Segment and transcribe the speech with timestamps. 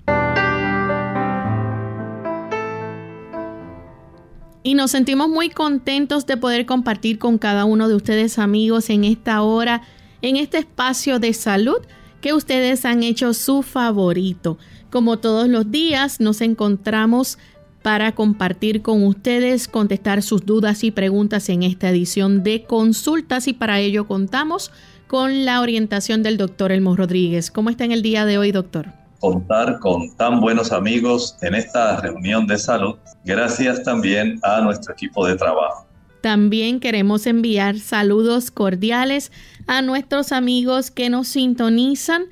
[4.64, 9.02] Y nos sentimos muy contentos de poder compartir con cada uno de ustedes amigos en
[9.02, 9.82] esta hora,
[10.22, 11.78] en este espacio de salud
[12.20, 14.58] que ustedes han hecho su favorito.
[14.92, 17.38] Como todos los días nos encontramos
[17.80, 23.54] para compartir con ustedes, contestar sus dudas y preguntas en esta edición de consultas y
[23.54, 24.70] para ello contamos
[25.06, 27.50] con la orientación del doctor Elmo Rodríguez.
[27.50, 28.88] ¿Cómo está en el día de hoy, doctor?
[29.18, 35.26] Contar con tan buenos amigos en esta reunión de salud, gracias también a nuestro equipo
[35.26, 35.86] de trabajo.
[36.20, 39.32] También queremos enviar saludos cordiales
[39.66, 42.24] a nuestros amigos que nos sintonizan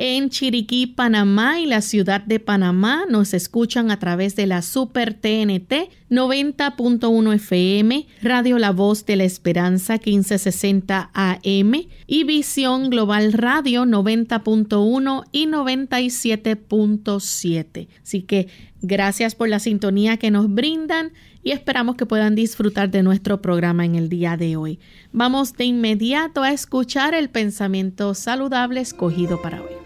[0.00, 3.04] en Chiriquí, Panamá y la ciudad de Panamá.
[3.10, 9.24] Nos escuchan a través de la Super TNT 90.1 FM, Radio La Voz de la
[9.24, 11.72] Esperanza 1560 AM
[12.06, 17.88] y Visión Global Radio 90.1 y 97.7.
[18.00, 18.46] Así que
[18.80, 21.10] gracias por la sintonía que nos brindan
[21.42, 24.78] y esperamos que puedan disfrutar de nuestro programa en el día de hoy.
[25.12, 29.77] Vamos de inmediato a escuchar el pensamiento saludable escogido para hoy.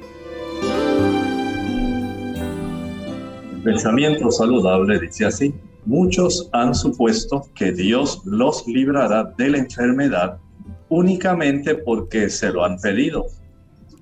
[3.62, 10.38] Pensamiento saludable dice así, muchos han supuesto que Dios los librará de la enfermedad
[10.88, 13.26] únicamente porque se lo han pedido.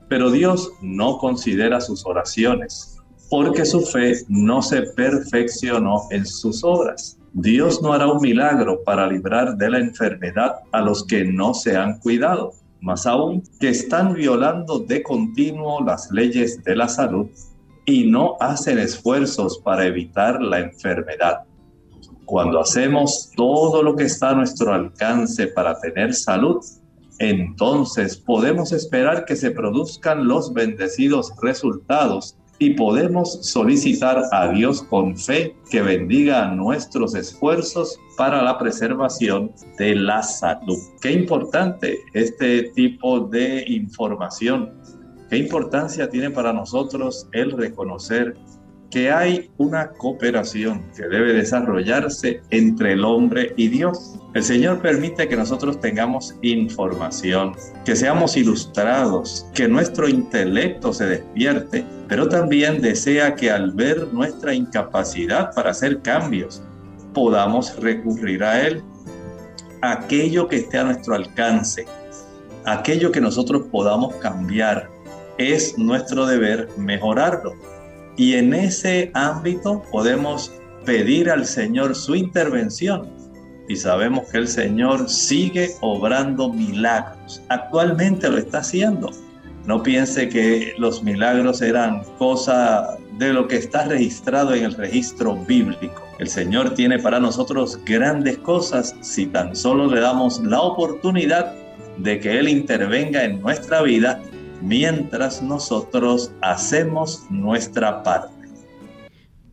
[0.09, 2.99] Pero Dios no considera sus oraciones,
[3.29, 7.17] porque su fe no se perfeccionó en sus obras.
[7.33, 11.77] Dios no hará un milagro para librar de la enfermedad a los que no se
[11.77, 17.29] han cuidado, más aún que están violando de continuo las leyes de la salud
[17.87, 21.41] y no hacen esfuerzos para evitar la enfermedad.
[22.25, 26.65] Cuando hacemos todo lo que está a nuestro alcance para tener salud,
[27.19, 35.17] entonces podemos esperar que se produzcan los bendecidos resultados y podemos solicitar a Dios con
[35.17, 40.79] fe que bendiga nuestros esfuerzos para la preservación de la salud.
[41.01, 44.75] Qué importante este tipo de información
[45.31, 48.37] ¿Qué importancia tiene para nosotros el reconocer
[48.91, 54.19] que hay una cooperación que debe desarrollarse entre el hombre y Dios?
[54.35, 57.53] El Señor permite que nosotros tengamos información,
[57.85, 64.53] que seamos ilustrados, que nuestro intelecto se despierte, pero también desea que al ver nuestra
[64.53, 66.61] incapacidad para hacer cambios,
[67.15, 68.83] podamos recurrir a Él.
[69.81, 71.87] Aquello que esté a nuestro alcance,
[72.65, 74.91] aquello que nosotros podamos cambiar,
[75.41, 77.55] es nuestro deber mejorarlo.
[78.17, 80.53] Y en ese ámbito podemos
[80.85, 83.09] pedir al Señor su intervención.
[83.69, 87.41] Y sabemos que el Señor sigue obrando milagros.
[87.49, 89.11] Actualmente lo está haciendo.
[89.65, 95.37] No piense que los milagros eran cosa de lo que está registrado en el registro
[95.37, 96.03] bíblico.
[96.19, 101.55] El Señor tiene para nosotros grandes cosas si tan solo le damos la oportunidad
[101.99, 104.21] de que Él intervenga en nuestra vida
[104.63, 108.35] mientras nosotros hacemos nuestra parte.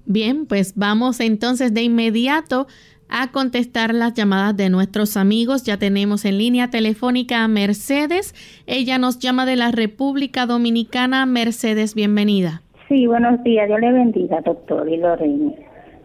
[0.05, 2.67] Bien, pues vamos entonces de inmediato
[3.09, 5.63] a contestar las llamadas de nuestros amigos.
[5.63, 8.33] Ya tenemos en línea telefónica a Mercedes.
[8.67, 11.25] Ella nos llama de la República Dominicana.
[11.25, 12.61] Mercedes, bienvenida.
[12.87, 13.67] Sí, buenos días.
[13.67, 15.51] Dios le bendiga, doctor y Lorena.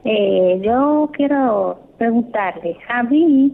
[0.05, 3.53] Eh, yo quiero preguntarle, a mí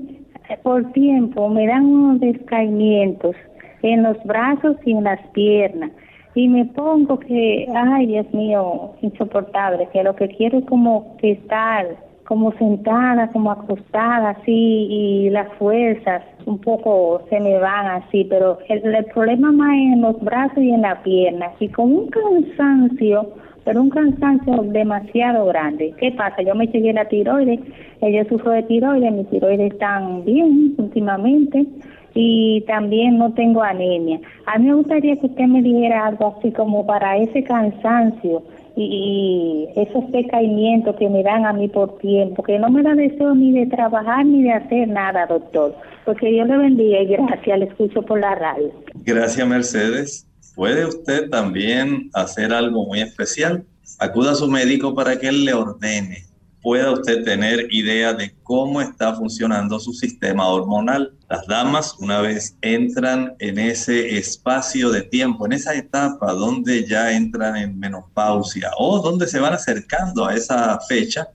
[0.48, 3.36] eh, por tiempo me dan unos descaimientos
[3.82, 5.90] en los brazos y en las piernas
[6.34, 11.32] y me pongo que, ay Dios mío, insoportable, que lo que quiero es como que
[11.32, 11.96] estar
[12.28, 18.58] como sentada, como acostada así y las fuerzas un poco se me van así, pero
[18.68, 23.30] el, problema más es en los brazos y en la pierna y con un cansancio,
[23.64, 25.94] pero un cansancio demasiado grande.
[25.98, 26.42] ¿Qué pasa?
[26.42, 27.60] Yo me llegué la tiroides,
[28.00, 31.66] yo sufro de tiroides, mis tiroides están bien últimamente
[32.14, 34.20] y también no tengo anemia.
[34.46, 38.42] A mí me gustaría que usted me dijera algo así como para ese cansancio
[38.76, 43.34] y esos decaimientos que me dan a mí por tiempo, que no me da deseo
[43.34, 45.74] ni de trabajar ni de hacer nada, doctor.
[46.04, 48.70] Porque Dios le bendiga y gracias, le escucho por la radio.
[49.04, 50.26] Gracias, Mercedes.
[50.54, 53.64] ¿Puede usted también hacer algo muy especial?
[53.98, 56.27] Acuda a su médico para que él le ordene
[56.68, 61.14] pueda usted tener idea de cómo está funcionando su sistema hormonal.
[61.30, 67.10] Las damas, una vez entran en ese espacio de tiempo, en esa etapa donde ya
[67.16, 71.28] entran en menopausia o donde se van acercando a esa fecha,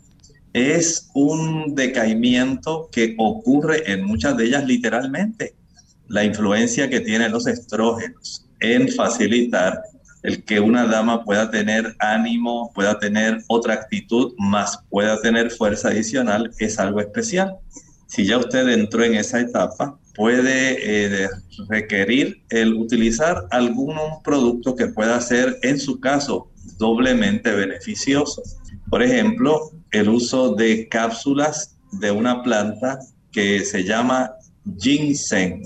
[0.54, 5.56] es un decaimiento que ocurre en muchas de ellas literalmente.
[6.10, 9.82] La influencia que tienen los estrógenos en facilitar
[10.24, 15.90] el que una dama pueda tener ánimo, pueda tener otra actitud, más pueda tener fuerza
[15.90, 17.58] adicional, es algo especial.
[18.08, 20.78] Si ya usted entró en esa etapa, puede
[21.26, 21.30] eh,
[21.68, 28.42] requerir el utilizar algún producto que pueda ser, en su caso, doblemente beneficioso.
[28.90, 33.00] Por ejemplo, el uso de cápsulas de una planta
[33.32, 34.32] que se llama
[34.80, 35.64] ginseng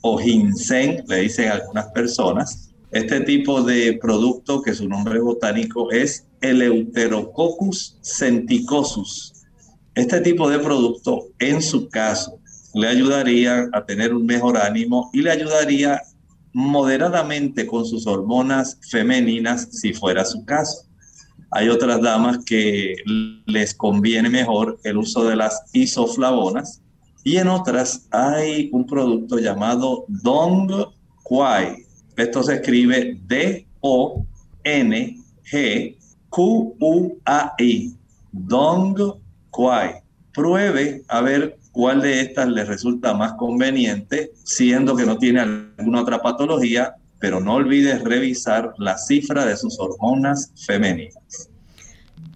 [0.00, 6.26] o ginseng, le dicen algunas personas, este tipo de producto, que su nombre botánico es
[6.40, 9.34] Eleuterococcus centicosus.
[9.94, 12.38] Este tipo de producto, en su caso,
[12.74, 16.00] le ayudaría a tener un mejor ánimo y le ayudaría
[16.52, 20.86] moderadamente con sus hormonas femeninas, si fuera su caso.
[21.50, 22.94] Hay otras damas que
[23.46, 26.82] les conviene mejor el uso de las isoflavonas
[27.24, 30.70] y en otras hay un producto llamado Dong
[31.22, 31.87] Quai
[32.18, 34.34] esto se escribe D-O-N-G-Q-U-A-I.
[38.32, 38.98] Dong
[39.50, 39.90] Quai.
[40.34, 46.02] Pruebe a ver cuál de estas le resulta más conveniente, siendo que no tiene alguna
[46.02, 51.50] otra patología, pero no olvide revisar la cifra de sus hormonas femeninas.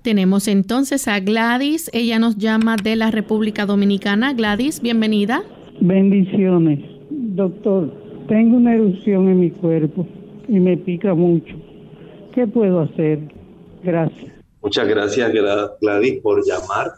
[0.02, 4.32] Tenemos entonces a Gladys, ella nos llama de la República Dominicana.
[4.32, 5.42] Gladys, bienvenida.
[5.80, 6.80] Bendiciones,
[7.10, 8.01] doctor.
[8.28, 10.06] Tengo una erupción en mi cuerpo
[10.48, 11.54] y me pica mucho.
[12.32, 13.20] ¿Qué puedo hacer?
[13.82, 14.32] Gracias.
[14.62, 15.32] Muchas gracias,
[15.80, 16.92] Gladys, por llamar.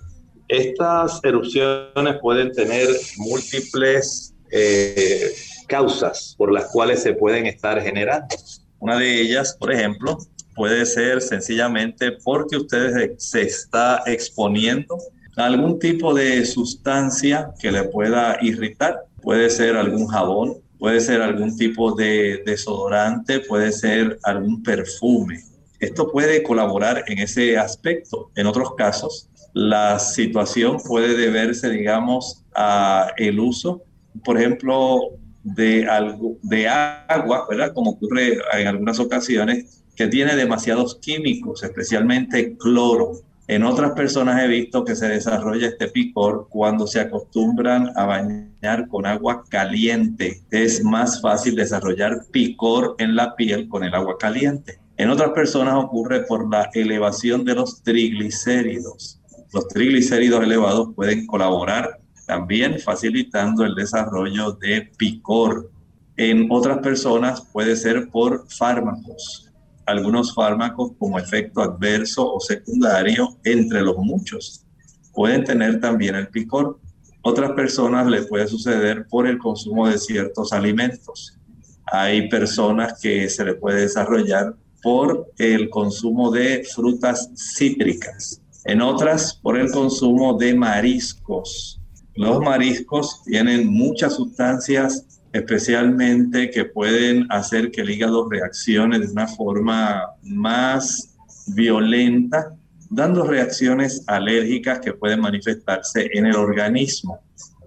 [0.48, 5.32] Estas erupciones pueden tener múltiples eh,
[5.66, 8.36] causas por las cuales se pueden estar generando.
[8.78, 10.18] Una de ellas, por ejemplo,
[10.54, 14.98] puede ser sencillamente porque usted se está exponiendo
[15.36, 19.04] a algún tipo de sustancia que le pueda irritar.
[19.22, 25.40] Puede ser algún jabón, puede ser algún tipo de desodorante, puede ser algún perfume.
[25.80, 28.30] Esto puede colaborar en ese aspecto.
[28.36, 33.82] En otros casos, la situación puede deberse, digamos, a el uso,
[34.24, 35.10] por ejemplo,
[35.42, 37.72] de algo de agua, ¿verdad?
[37.74, 43.20] Como ocurre en algunas ocasiones, que tiene demasiados químicos, especialmente cloro.
[43.46, 48.88] En otras personas he visto que se desarrolla este picor cuando se acostumbran a bañar
[48.88, 50.42] con agua caliente.
[50.50, 54.78] Es más fácil desarrollar picor en la piel con el agua caliente.
[54.96, 59.20] En otras personas ocurre por la elevación de los triglicéridos.
[59.52, 65.70] Los triglicéridos elevados pueden colaborar también facilitando el desarrollo de picor.
[66.16, 69.43] En otras personas puede ser por fármacos
[69.86, 74.64] algunos fármacos como efecto adverso o secundario, entre los muchos.
[75.12, 76.80] Pueden tener también el picor.
[77.22, 81.38] Otras personas le puede suceder por el consumo de ciertos alimentos.
[81.86, 88.42] Hay personas que se le puede desarrollar por el consumo de frutas cítricas.
[88.64, 91.80] En otras, por el consumo de mariscos.
[92.14, 99.26] Los mariscos tienen muchas sustancias especialmente que pueden hacer que el hígado reaccione de una
[99.26, 101.16] forma más
[101.48, 102.54] violenta,
[102.88, 107.18] dando reacciones alérgicas que pueden manifestarse en el organismo.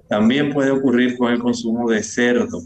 [0.07, 2.61] También puede ocurrir con el consumo de cerdo,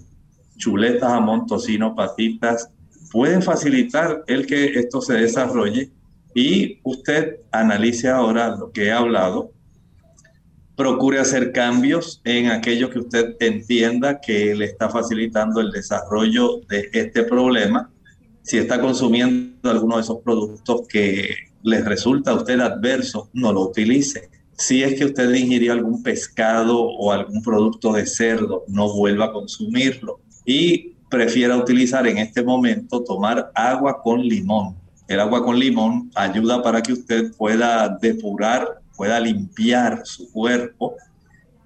[0.58, 2.70] chuletas, jamón, tocino, patitas.
[3.12, 5.90] Pueden facilitar el que esto se desarrolle
[6.36, 9.52] y usted analice ahora lo que he hablado
[10.82, 16.90] procure hacer cambios en aquello que usted entienda que le está facilitando el desarrollo de
[16.92, 17.92] este problema.
[18.42, 23.62] Si está consumiendo alguno de esos productos que les resulta a usted adverso, no lo
[23.62, 24.32] utilice.
[24.54, 29.34] Si es que usted ingirió algún pescado o algún producto de cerdo, no vuelva a
[29.34, 30.20] consumirlo.
[30.48, 34.76] Y prefiera utilizar en este momento tomar agua con limón.
[35.08, 40.96] El agua con limón ayuda para que usted pueda depurar pueda limpiar su cuerpo,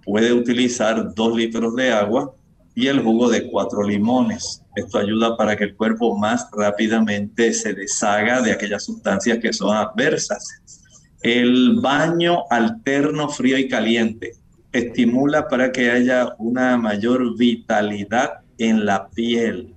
[0.06, 2.34] puede utilizar dos litros de agua
[2.74, 4.63] y el jugo de cuatro limones.
[4.74, 9.75] Esto ayuda para que el cuerpo más rápidamente se deshaga de aquellas sustancias que son
[9.75, 10.48] adversas.
[11.24, 14.32] El baño alterno frío y caliente
[14.72, 19.75] estimula para que haya una mayor vitalidad en la piel.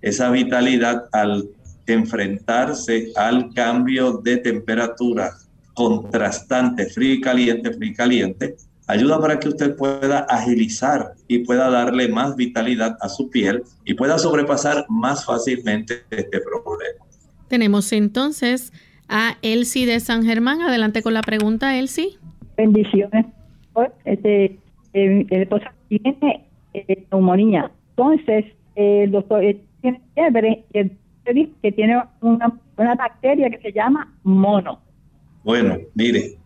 [0.00, 1.48] Esa vitalidad al
[1.86, 5.32] enfrentarse al cambio de temperatura
[5.78, 8.56] contrastante, frío y caliente, frío y caliente,
[8.88, 13.94] ayuda para que usted pueda agilizar y pueda darle más vitalidad a su piel y
[13.94, 17.04] pueda sobrepasar más fácilmente este problema.
[17.46, 18.72] Tenemos entonces
[19.08, 20.62] a Elsie de San Germán.
[20.62, 22.18] Adelante con la pregunta, Elsie.
[22.56, 23.26] Bendiciones.
[24.04, 24.58] Este,
[24.94, 27.70] eh, el esposo tiene eh, neumonía.
[27.90, 30.64] Entonces, el doctor eh, tiene fiebre
[31.62, 34.87] que tiene una, una bacteria que se llama mono.
[35.48, 36.36] Bueno, mire,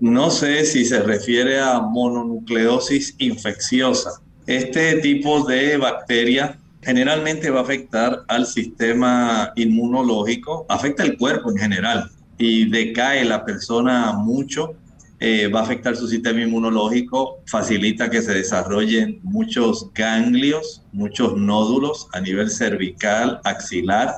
[0.00, 4.20] no sé si se refiere a mononucleosis infecciosa.
[4.46, 11.56] Este tipo de bacteria generalmente va a afectar al sistema inmunológico, afecta el cuerpo en
[11.56, 14.74] general y decae la persona mucho,
[15.20, 22.08] eh, va a afectar su sistema inmunológico, facilita que se desarrollen muchos ganglios, muchos nódulos
[22.12, 24.16] a nivel cervical, axilar,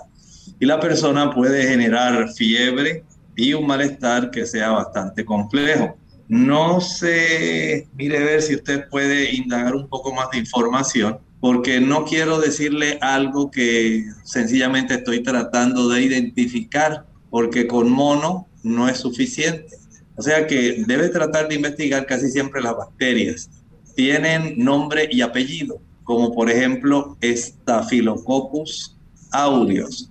[0.59, 3.05] y la persona puede generar fiebre,
[3.37, 5.97] y un malestar que sea bastante complejo.
[6.29, 12.05] No sé, mire ver si usted puede indagar un poco más de información, porque no
[12.05, 19.77] quiero decirle algo que sencillamente estoy tratando de identificar, porque con mono no es suficiente.
[20.17, 23.51] O sea que debe tratar de investigar casi siempre las bacterias.
[23.95, 28.97] Tienen nombre y apellido, como por ejemplo Staphylococcus
[29.33, 30.11] aureus,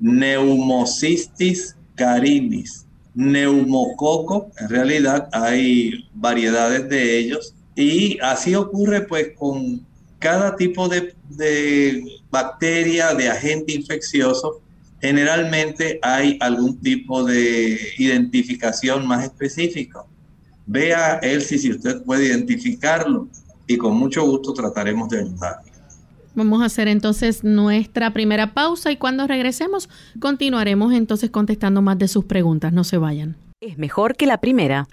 [0.00, 9.84] Pneumocystis carinis, neumococo, en realidad hay variedades de ellos y así ocurre pues con
[10.18, 11.14] cada tipo de,
[12.30, 14.60] bacteria, de agente infeccioso,
[15.00, 20.04] generalmente hay algún tipo de identificación más específica.
[20.64, 23.28] Vea él si, si usted puede identificarlo
[23.66, 25.71] y con mucho gusto trataremos de ayudarle.
[26.34, 32.08] Vamos a hacer entonces nuestra primera pausa y cuando regresemos continuaremos entonces contestando más de
[32.08, 32.72] sus preguntas.
[32.72, 33.36] No se vayan.
[33.60, 34.88] Es mejor que la primera.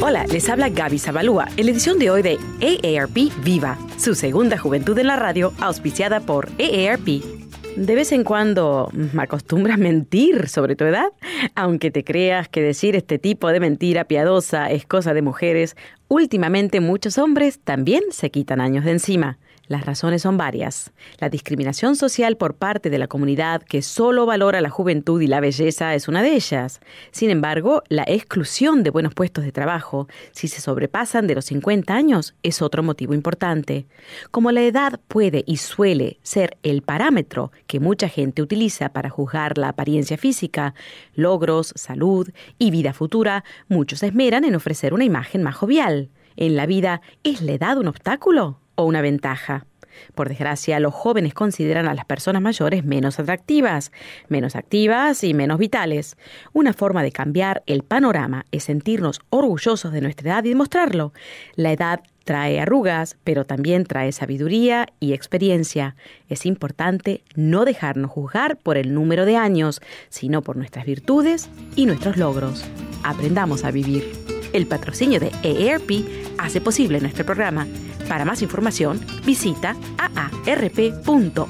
[0.00, 4.56] Hola, les habla Gaby Zabalúa en la edición de hoy de AARP Viva, su segunda
[4.56, 7.35] juventud en la radio, auspiciada por AARP
[7.76, 11.08] de vez en cuando acostumbras mentir sobre tu edad,
[11.54, 15.76] aunque te creas que decir este tipo de mentira piadosa es cosa de mujeres,
[16.08, 19.38] últimamente muchos hombres también se quitan años de encima.
[19.68, 20.92] Las razones son varias.
[21.18, 25.40] La discriminación social por parte de la comunidad que solo valora la juventud y la
[25.40, 26.80] belleza es una de ellas.
[27.10, 31.92] Sin embargo, la exclusión de buenos puestos de trabajo, si se sobrepasan de los 50
[31.92, 33.86] años, es otro motivo importante.
[34.30, 39.58] Como la edad puede y suele ser el parámetro que mucha gente utiliza para juzgar
[39.58, 40.74] la apariencia física,
[41.14, 46.10] logros, salud y vida futura, muchos esmeran en ofrecer una imagen más jovial.
[46.36, 48.60] En la vida, ¿es la edad un obstáculo?
[48.76, 49.66] O una ventaja.
[50.14, 53.92] Por desgracia, los jóvenes consideran a las personas mayores menos atractivas,
[54.28, 56.16] menos activas y menos vitales.
[56.52, 61.12] Una forma de cambiar el panorama es sentirnos orgullosos de nuestra edad y demostrarlo.
[61.54, 65.94] La edad trae arrugas, pero también trae sabiduría y experiencia.
[66.28, 71.86] Es importante no dejarnos juzgar por el número de años, sino por nuestras virtudes y
[71.86, 72.64] nuestros logros.
[73.04, 74.35] Aprendamos a vivir.
[74.52, 75.90] El patrocinio de EARP
[76.38, 77.66] hace posible nuestro programa.
[78.08, 81.46] Para más información, visita aarp.org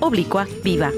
[0.00, 0.90] oblicua viva.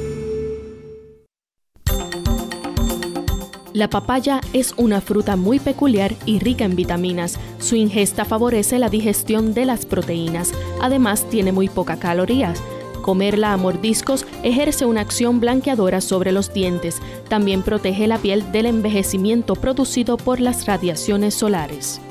[3.78, 7.38] La papaya es una fruta muy peculiar y rica en vitaminas.
[7.60, 10.52] Su ingesta favorece la digestión de las proteínas.
[10.80, 12.60] Además, tiene muy poca calorías.
[13.08, 17.00] Comerla a mordiscos ejerce una acción blanqueadora sobre los dientes.
[17.30, 22.02] También protege la piel del envejecimiento producido por las radiaciones solares.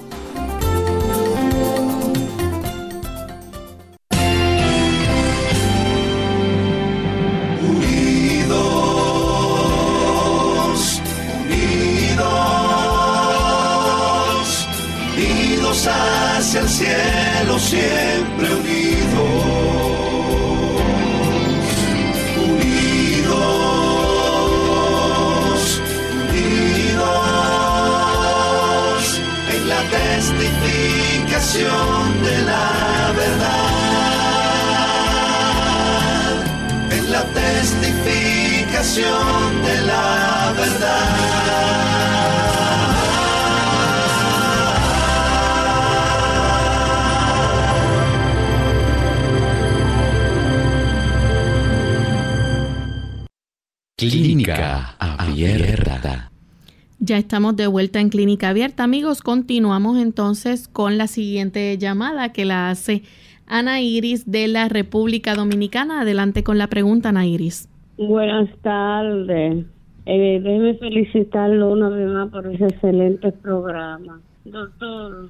[57.08, 59.22] Ya estamos de vuelta en Clínica Abierta, amigos.
[59.22, 63.04] Continuamos entonces con la siguiente llamada que la hace
[63.46, 66.02] Ana Iris de la República Dominicana.
[66.02, 67.70] Adelante con la pregunta, Ana Iris.
[67.98, 69.66] Buenas tardes.
[70.06, 74.20] Eh, déjeme felicitarlo una vez más por ese excelente programa.
[74.44, 75.30] Doctor,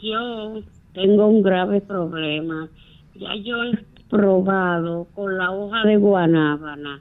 [0.00, 0.62] yo
[0.94, 2.68] tengo un grave problema.
[3.16, 3.76] Ya yo he
[4.08, 7.00] probado con la hoja de guanábana,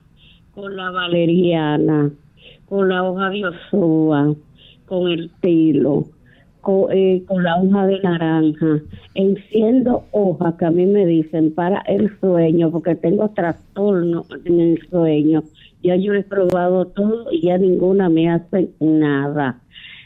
[0.56, 2.10] con la valeriana,
[2.70, 4.36] con la hoja de osúa,
[4.86, 6.06] con el tilo,
[6.92, 8.80] eh, con, la hoja de naranja,
[9.16, 14.88] enciendo hojas que a mí me dicen para el sueño, porque tengo trastorno en el
[14.90, 15.44] sueño.
[15.82, 19.60] Ya yo he probado todo y ya ninguna me hace nada.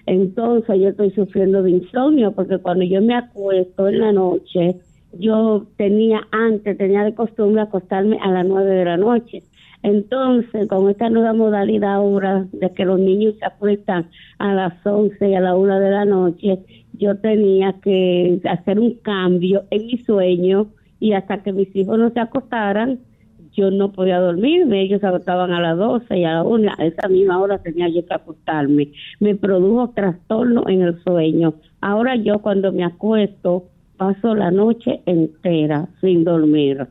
[0.06, 4.78] Entonces yo estoy sufriendo de insomnio porque cuando yo me acuesto en la noche,
[5.18, 9.44] yo tenía antes, tenía de costumbre acostarme a las nueve de la noche
[9.84, 15.30] entonces, con esta nueva modalidad ahora de que los niños se acuestan a las 11
[15.30, 16.60] y a la 1 de la noche,
[16.94, 20.68] yo tenía que hacer un cambio en mi sueño
[21.02, 23.00] y hasta que mis hijos no se acostaran,
[23.52, 26.86] yo no podía dormirme, ellos se acostaban a las 12 y a la 1, a
[26.86, 28.94] esa misma hora tenía yo que acostarme.
[29.20, 31.56] Me produjo trastorno en el sueño.
[31.82, 33.66] Ahora yo cuando me acuesto
[33.98, 36.88] paso la noche entera sin dormir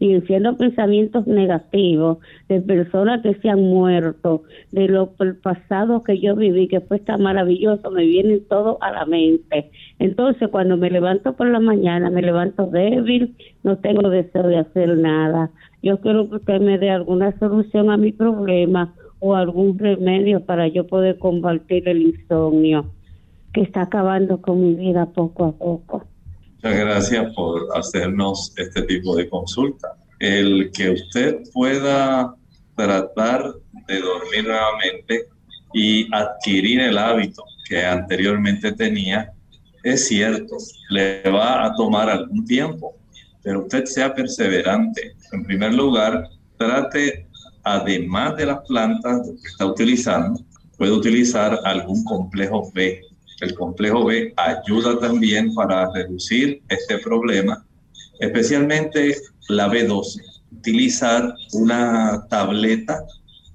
[0.00, 6.34] y diciendo pensamientos negativos de personas que se han muerto, de lo pasado que yo
[6.34, 9.70] viví, que fue tan maravilloso, me viene todo a la mente.
[9.98, 14.96] Entonces, cuando me levanto por la mañana, me levanto débil, no tengo deseo de hacer
[14.96, 15.50] nada.
[15.82, 20.66] Yo quiero que usted me dé alguna solución a mi problema o algún remedio para
[20.66, 22.86] yo poder combatir el insomnio
[23.52, 26.04] que está acabando con mi vida poco a poco.
[26.62, 29.96] Muchas gracias por hacernos este tipo de consulta.
[30.18, 32.34] El que usted pueda
[32.76, 33.54] tratar
[33.88, 35.24] de dormir nuevamente
[35.72, 39.32] y adquirir el hábito que anteriormente tenía,
[39.82, 40.58] es cierto,
[40.90, 42.94] le va a tomar algún tiempo,
[43.42, 45.16] pero usted sea perseverante.
[45.32, 47.26] En primer lugar, trate,
[47.62, 50.38] además de las plantas que está utilizando,
[50.76, 53.00] puede utilizar algún complejo B
[53.40, 57.64] el complejo B ayuda también para reducir este problema,
[58.20, 59.16] especialmente
[59.48, 60.22] la B12.
[60.52, 63.04] Utilizar una tableta,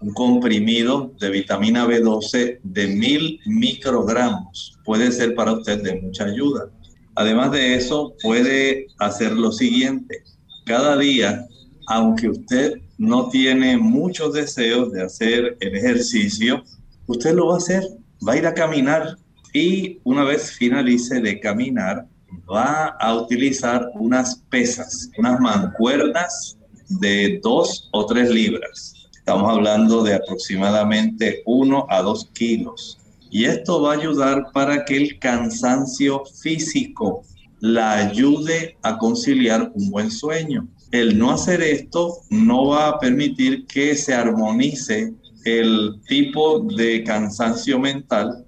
[0.02, 6.70] un comprimido de vitamina B12 de mil microgramos puede ser para usted de mucha ayuda.
[7.16, 10.24] Además de eso, puede hacer lo siguiente.
[10.66, 11.46] Cada día,
[11.88, 16.64] aunque usted no tiene muchos deseos de hacer el ejercicio,
[17.08, 17.84] usted lo va a hacer.
[18.28, 19.18] Va a ir a caminar
[19.56, 22.06] y una vez finalice de caminar,
[22.54, 26.58] va a utilizar unas pesas, unas mancuernas
[26.90, 28.94] de dos o tres libras.
[29.18, 33.00] Estamos hablando de aproximadamente uno a dos kilos.
[33.32, 37.24] Y esto va a ayudar para que el cansancio físico
[37.62, 40.68] la ayude a conciliar un buen sueño.
[40.92, 45.14] El no hacer esto no va a permitir que se armonice
[45.46, 48.45] el tipo de cansancio mental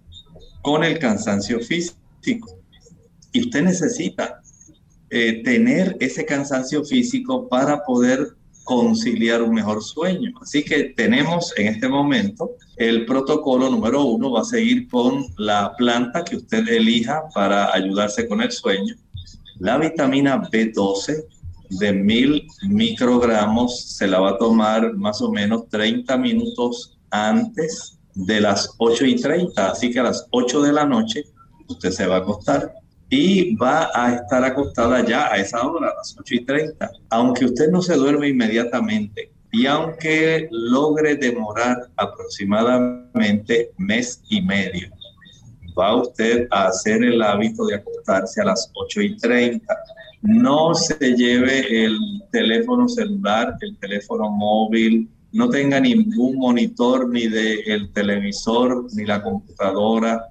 [0.68, 2.60] con el cansancio físico.
[3.32, 4.42] Y usted necesita
[5.10, 10.34] eh, tener ese cansancio físico para poder conciliar un mejor sueño.
[10.42, 15.74] Así que tenemos en este momento el protocolo número uno, va a seguir con la
[15.78, 18.94] planta que usted elija para ayudarse con el sueño.
[19.60, 21.24] La vitamina B12
[21.80, 28.42] de mil microgramos se la va a tomar más o menos 30 minutos antes de
[28.42, 31.24] las 8 y 30, así que a las 8 de la noche
[31.68, 32.74] usted se va a acostar
[33.10, 36.92] y va a estar acostada ya a esa hora, a las 8 y 30.
[37.12, 44.90] Aunque usted no se duerme inmediatamente y aunque logre demorar aproximadamente mes y medio,
[45.78, 49.76] va usted a hacer el hábito de acostarse a las 8 y 30.
[50.24, 51.98] No se lleve el
[52.32, 59.22] teléfono celular, el teléfono móvil, no tenga ningún monitor ni del el televisor, ni la
[59.22, 60.30] computadora,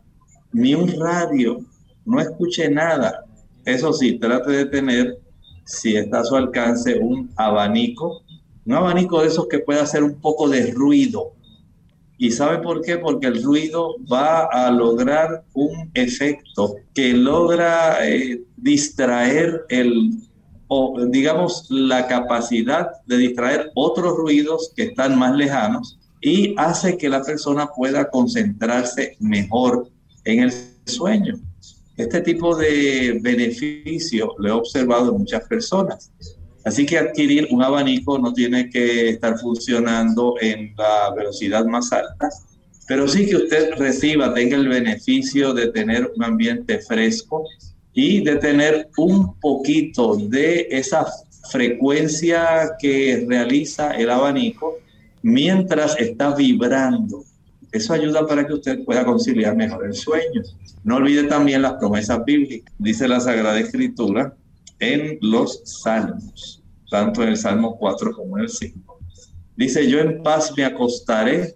[0.53, 1.61] ni un radio
[2.05, 3.25] no escuche nada.
[3.64, 5.16] Eso sí, trate de tener,
[5.64, 8.25] si está a su alcance, un abanico,
[8.64, 11.35] un abanico de esos que pueda hacer un poco de ruido.
[12.19, 12.99] ¿Y sabe por qué?
[12.99, 20.26] Porque el ruido va a lograr un efecto que logra eh, distraer el,
[20.68, 27.09] o digamos, la capacidad de distraer otros ruidos que están más lejanos y hace que
[27.09, 29.88] la persona pueda concentrarse mejor
[30.24, 30.52] en el
[30.87, 31.37] sueño.
[31.96, 36.11] Este tipo de beneficio lo he observado en muchas personas.
[36.64, 42.29] Así que adquirir un abanico no tiene que estar funcionando en la velocidad más alta,
[42.88, 47.44] pero sí que usted reciba, tenga el beneficio de tener un ambiente fresco
[47.96, 51.06] y de tener un poquito de esa
[51.50, 54.76] frecuencia que realiza el abanico
[55.22, 57.24] mientras está vibrando.
[57.72, 60.42] Eso ayuda para que usted pueda conciliar mejor el sueño.
[60.85, 62.70] No olvide también las promesas bíblicas.
[62.78, 64.37] Dice la Sagrada Escritura
[64.78, 68.98] en los Salmos, tanto en el Salmo 4 como en el 5.
[69.56, 71.54] Dice, yo en paz me acostaré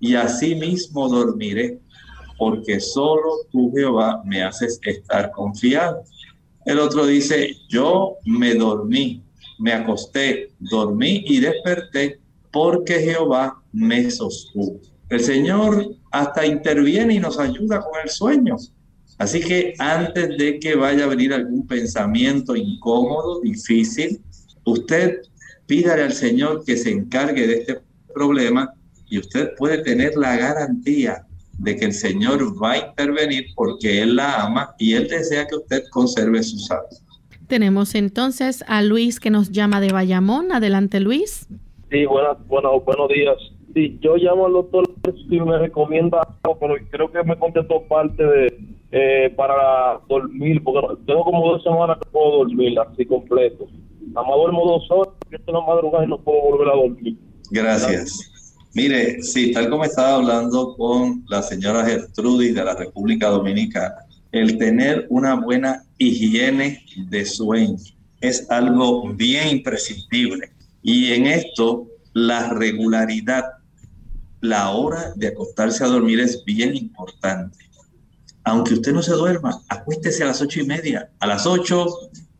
[0.00, 1.80] y así mismo dormiré,
[2.42, 6.02] porque solo tú, Jehová, me haces estar confiado.
[6.64, 9.22] El otro dice, yo me dormí,
[9.60, 12.18] me acosté, dormí y desperté,
[12.50, 14.80] porque Jehová me sostuvo.
[15.08, 18.56] El Señor hasta interviene y nos ayuda con el sueño.
[19.18, 24.20] Así que antes de que vaya a venir algún pensamiento incómodo, difícil,
[24.64, 25.20] usted
[25.68, 27.80] pídale al Señor que se encargue de este
[28.12, 28.74] problema
[29.08, 31.24] y usted puede tener la garantía
[31.58, 35.56] de que el Señor va a intervenir porque Él la ama y Él desea que
[35.56, 36.88] usted conserve su salud.
[37.46, 40.52] Tenemos entonces a Luis que nos llama de Bayamón.
[40.52, 41.46] Adelante, Luis.
[41.90, 43.36] Sí, buenas, bueno, buenos días.
[43.74, 44.90] Sí, yo llamo al doctor
[45.30, 48.58] y me recomienda algo, pero creo que me contestó parte de
[48.92, 53.66] eh, para dormir, porque tengo como dos semanas que puedo dormir así completo.
[54.08, 56.76] Nada más duermo dos horas, que estoy en la madrugada y no puedo volver a
[56.76, 57.16] dormir.
[57.50, 58.31] Gracias.
[58.74, 63.94] Mire, sí, tal como estaba hablando con la señora Gertrudis de la República Dominicana,
[64.30, 67.76] el tener una buena higiene de sueño
[68.22, 70.52] es algo bien imprescindible.
[70.82, 73.44] Y en esto, la regularidad
[74.42, 77.58] la hora de acostarse a dormir es bien importante.
[78.44, 81.10] Aunque usted no se duerma, acuéstese a las ocho y media.
[81.20, 81.86] A las ocho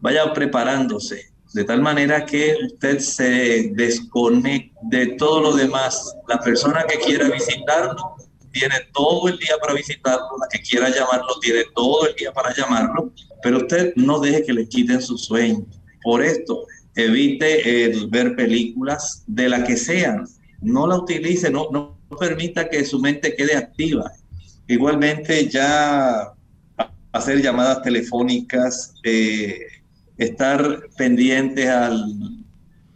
[0.00, 6.14] vaya preparándose, de tal manera que usted se desconecte de todo lo demás.
[6.28, 8.16] La persona que quiera visitarlo
[8.50, 12.54] tiene todo el día para visitarlo, la que quiera llamarlo tiene todo el día para
[12.54, 13.12] llamarlo,
[13.42, 15.64] pero usted no deje que le quiten su sueño.
[16.02, 20.26] Por esto, evite ver películas de la que sean,
[20.60, 24.10] no la utilice, no, no permita que su mente quede activa.
[24.68, 26.32] Igualmente ya
[27.12, 29.60] hacer llamadas telefónicas, eh,
[30.24, 32.04] estar pendientes al,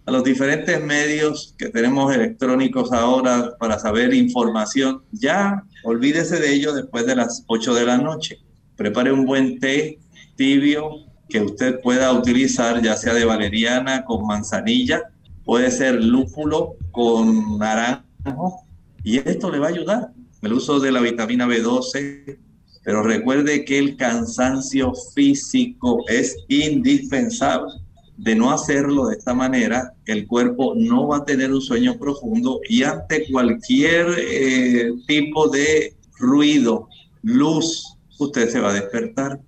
[0.07, 6.73] a los diferentes medios que tenemos electrónicos ahora para saber información, ya olvídese de ello
[6.73, 8.39] después de las 8 de la noche.
[8.77, 9.99] Prepare un buen té
[10.37, 15.03] tibio que usted pueda utilizar, ya sea de valeriana con manzanilla,
[15.45, 18.65] puede ser lúpulo con naranjo,
[19.03, 20.13] y esto le va a ayudar.
[20.43, 22.39] El uso de la vitamina B12,
[22.87, 27.73] pero recuerde que el cansancio físico es indispensable.
[28.17, 32.61] De no hacerlo de esta manera, el cuerpo no va a tener un sueño profundo
[32.69, 36.89] y ante cualquier eh, tipo de ruido,
[37.23, 39.41] luz, usted se va a despertar.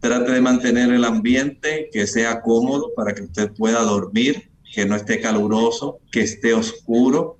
[0.00, 4.96] Trate de mantener el ambiente que sea cómodo para que usted pueda dormir que no
[4.96, 7.36] esté caluroso, que esté oscuro,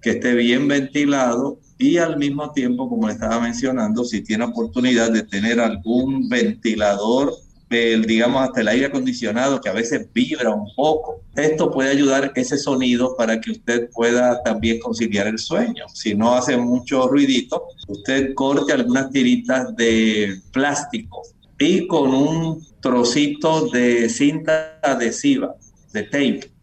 [0.00, 5.10] que esté bien ventilado y al mismo tiempo, como le estaba mencionando, si tiene oportunidad
[5.10, 7.34] de tener algún ventilador,
[7.68, 12.32] el, digamos hasta el aire acondicionado que a veces vibra un poco, esto puede ayudar
[12.36, 15.84] ese sonido para que usted pueda también conciliar el sueño.
[15.92, 21.20] Si no hace mucho ruidito, usted corte algunas tiritas de plástico
[21.58, 25.54] y con un trocito de cinta adhesiva,
[25.92, 26.53] de tape,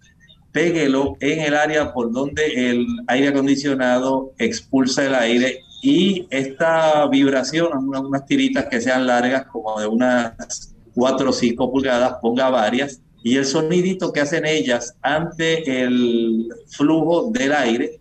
[0.52, 7.70] péguelo en el área por donde el aire acondicionado expulsa el aire y esta vibración,
[7.88, 13.38] unas tiritas que sean largas como de unas 4 o 5 pulgadas, ponga varias y
[13.38, 18.00] el sonidito que hacen ellas ante el flujo del aire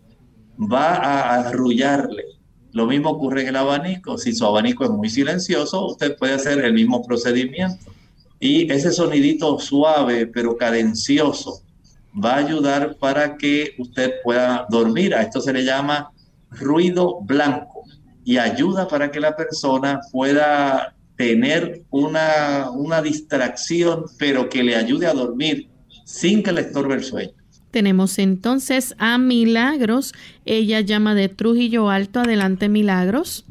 [0.59, 2.23] va a arrullarle.
[2.71, 4.17] Lo mismo ocurre en el abanico.
[4.17, 7.91] Si su abanico es muy silencioso, usted puede hacer el mismo procedimiento.
[8.39, 11.61] Y ese sonidito suave pero cadencioso
[12.13, 15.15] va a ayudar para que usted pueda dormir.
[15.15, 16.11] A esto se le llama
[16.49, 17.83] ruido blanco
[18.23, 25.07] y ayuda para que la persona pueda tener una, una distracción, pero que le ayude
[25.07, 25.69] a dormir
[26.05, 27.31] sin que le estorbe el sueño.
[27.71, 30.13] Tenemos entonces a Milagros.
[30.45, 32.19] Ella llama de Trujillo Alto.
[32.19, 33.45] Adelante, Milagros.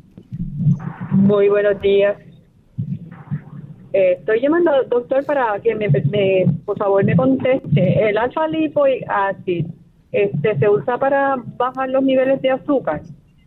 [1.11, 2.17] Muy buenos días.
[3.93, 5.89] Eh, estoy llamando, doctor, para que me,
[6.65, 8.09] por favor me conteste.
[8.09, 9.67] El alfa lipoacid
[10.13, 13.03] este, se usa para bajar los niveles de azúcar.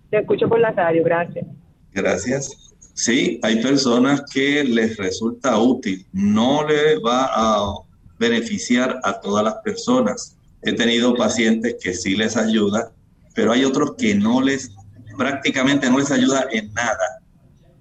[0.10, 1.46] Te escucho por la radio, gracias.
[1.94, 2.76] Gracias.
[2.94, 6.06] Sí, hay personas que les resulta útil.
[6.12, 7.74] No le va a
[8.20, 10.38] beneficiar a todas las personas.
[10.62, 12.92] He tenido pacientes que sí les ayuda,
[13.34, 14.72] pero hay otros que no les,
[15.18, 17.23] prácticamente no les ayuda en nada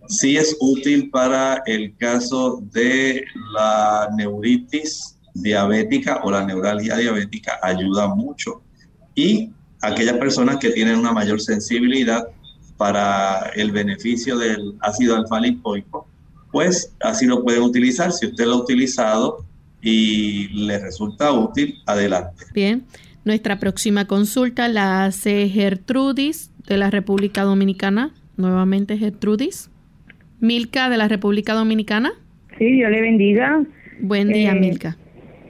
[0.09, 8.15] sí es útil para el caso de la neuritis diabética o la neuralgia diabética, ayuda
[8.15, 8.63] mucho.
[9.15, 12.25] Y aquellas personas que tienen una mayor sensibilidad
[12.77, 16.07] para el beneficio del ácido alfa lipoico,
[16.51, 18.13] pues así lo pueden utilizar.
[18.13, 19.45] Si usted lo ha utilizado
[19.81, 22.47] y le resulta útil, adelante.
[22.55, 22.85] Bien,
[23.25, 28.15] nuestra próxima consulta la hace Gertrudis de la República Dominicana.
[28.37, 29.72] Nuevamente Gertrudis.
[30.43, 32.13] Milka de la República Dominicana.
[32.59, 33.63] Sí, Dios le bendiga.
[34.01, 34.97] Buen día, eh, Milka.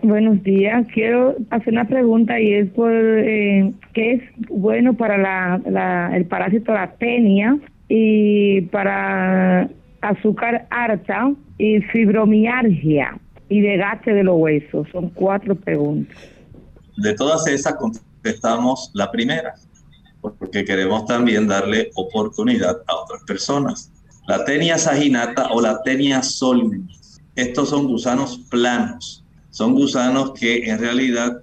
[0.02, 0.86] Buenos días.
[0.92, 6.74] Quiero hacer una pregunta y es por eh, qué es bueno para la, el parásito
[6.74, 7.56] la tenia
[7.88, 9.70] y para
[10.02, 14.86] azúcar harta y fibromialgia y desgaste de los huesos.
[14.92, 16.18] Son cuatro preguntas.
[16.98, 19.54] De todas esas contestamos la primera,
[20.20, 23.90] porque queremos también darle oportunidad a otras personas.
[24.26, 27.20] La tenia saginata o la tenia solmenis.
[27.34, 29.24] Estos son gusanos planos.
[29.50, 31.42] Son gusanos que en realidad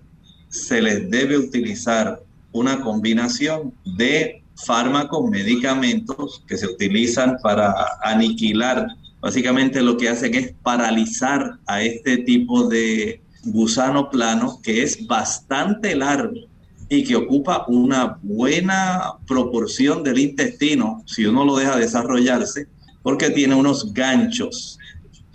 [0.50, 8.88] se les debe utilizar una combinación de fármacos, medicamentos que se utilizan para aniquilar.
[9.20, 15.96] Básicamente lo que hacen es paralizar a este tipo de gusano plano que es bastante
[15.96, 16.49] largo
[16.90, 22.68] y que ocupa una buena proporción del intestino si uno lo deja desarrollarse,
[23.04, 24.80] porque tiene unos ganchos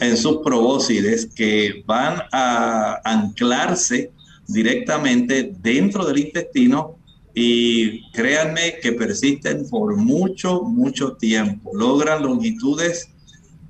[0.00, 4.12] en sus probóscides que van a anclarse
[4.48, 6.98] directamente dentro del intestino
[7.34, 11.70] y créanme que persisten por mucho, mucho tiempo.
[11.74, 13.08] Logran longitudes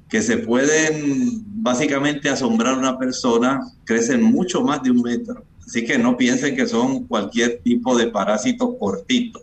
[0.09, 5.45] que se pueden básicamente asombrar a una persona, crecen mucho más de un metro.
[5.67, 9.41] Así que no piensen que son cualquier tipo de parásito cortito.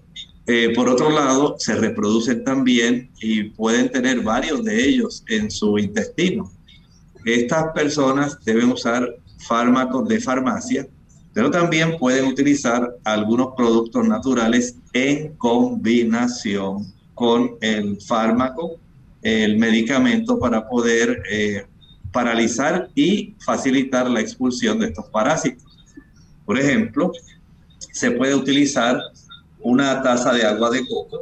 [0.48, 5.78] Eh, por otro lado, se reproducen también y pueden tener varios de ellos en su
[5.78, 6.52] intestino.
[7.26, 9.16] Estas personas deben usar
[9.48, 10.88] fármacos de farmacia,
[11.34, 18.78] pero también pueden utilizar algunos productos naturales en combinación con el fármaco,
[19.22, 21.66] el medicamento para poder eh,
[22.12, 25.71] paralizar y facilitar la expulsión de estos parásitos.
[26.52, 27.14] Por ejemplo,
[27.94, 29.00] se puede utilizar
[29.62, 31.22] una taza de agua de coco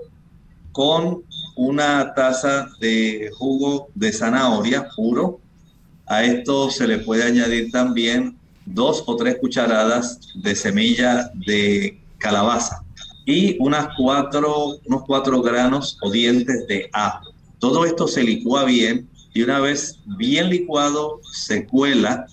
[0.72, 1.22] con
[1.56, 5.40] una taza de jugo de zanahoria puro.
[6.08, 12.84] A esto se le puede añadir también dos o tres cucharadas de semilla de calabaza
[13.28, 17.30] y unas cuatro, unos cuatro granos o dientes de ajo.
[17.60, 22.26] Todo esto se licúa bien y una vez bien licuado se cuela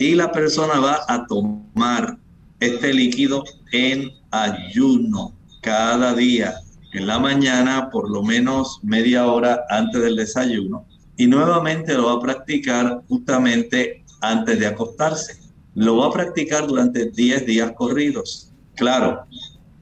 [0.00, 2.23] y la persona va a tomar
[2.66, 6.54] este líquido en ayuno cada día
[6.94, 12.12] en la mañana por lo menos media hora antes del desayuno y nuevamente lo va
[12.14, 15.38] a practicar justamente antes de acostarse.
[15.74, 18.52] Lo va a practicar durante 10 días corridos.
[18.76, 19.24] Claro,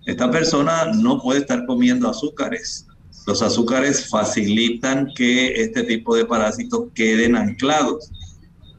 [0.07, 2.87] esta persona no puede estar comiendo azúcares.
[3.27, 8.11] Los azúcares facilitan que este tipo de parásitos queden anclados.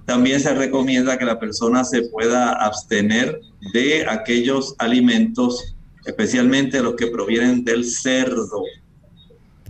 [0.06, 3.40] También se recomienda que la persona se pueda abstener
[3.74, 8.64] de aquellos alimentos, especialmente los que provienen del cerdo.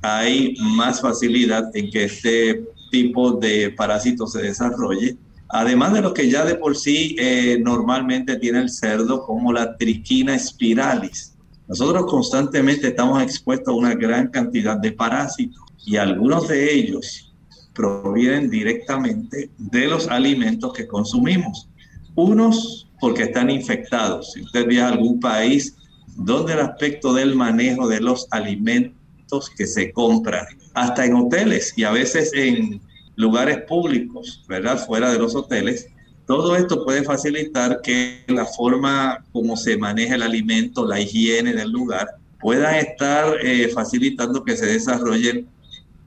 [0.02, 5.18] Hay más facilidad en que este tipo de parásito se desarrolle.
[5.50, 9.78] Además de lo que ya de por sí eh, normalmente tiene el cerdo, como la
[9.78, 11.36] triquina spiralis.
[11.68, 17.33] Nosotros constantemente estamos expuestos a una gran cantidad de parásitos y algunos de ellos
[17.74, 21.70] provienen directamente de los alimentos que consumimos.
[22.16, 24.34] Unos porque están infectados.
[24.34, 25.76] Si usted viaja a algún país
[26.16, 31.84] donde el aspecto del manejo de los alimentos que se compran, hasta en hoteles y
[31.84, 32.82] a veces en
[33.16, 34.84] lugares públicos, ¿verdad?
[34.86, 35.88] Fuera de los hoteles,
[36.26, 41.72] todo esto puede facilitar que la forma como se maneja el alimento, la higiene del
[41.72, 42.08] lugar,
[42.40, 45.46] pueda estar eh, facilitando que se desarrolle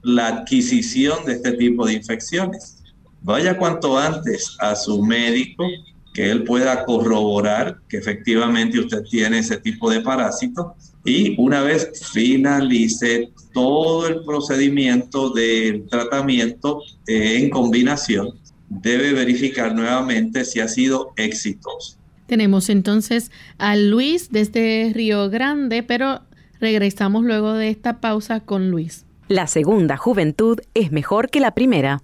[0.07, 2.77] la adquisición de este tipo de infecciones.
[3.21, 5.65] Vaya cuanto antes a su médico,
[6.13, 11.91] que él pueda corroborar que efectivamente usted tiene ese tipo de parásito y una vez
[12.11, 18.29] finalice todo el procedimiento del tratamiento en combinación,
[18.69, 21.97] debe verificar nuevamente si ha sido exitoso.
[22.27, 26.21] Tenemos entonces a Luis desde Río Grande, pero
[26.59, 29.06] regresamos luego de esta pausa con Luis.
[29.29, 31.99] La segunda juventud es mejor que la primera.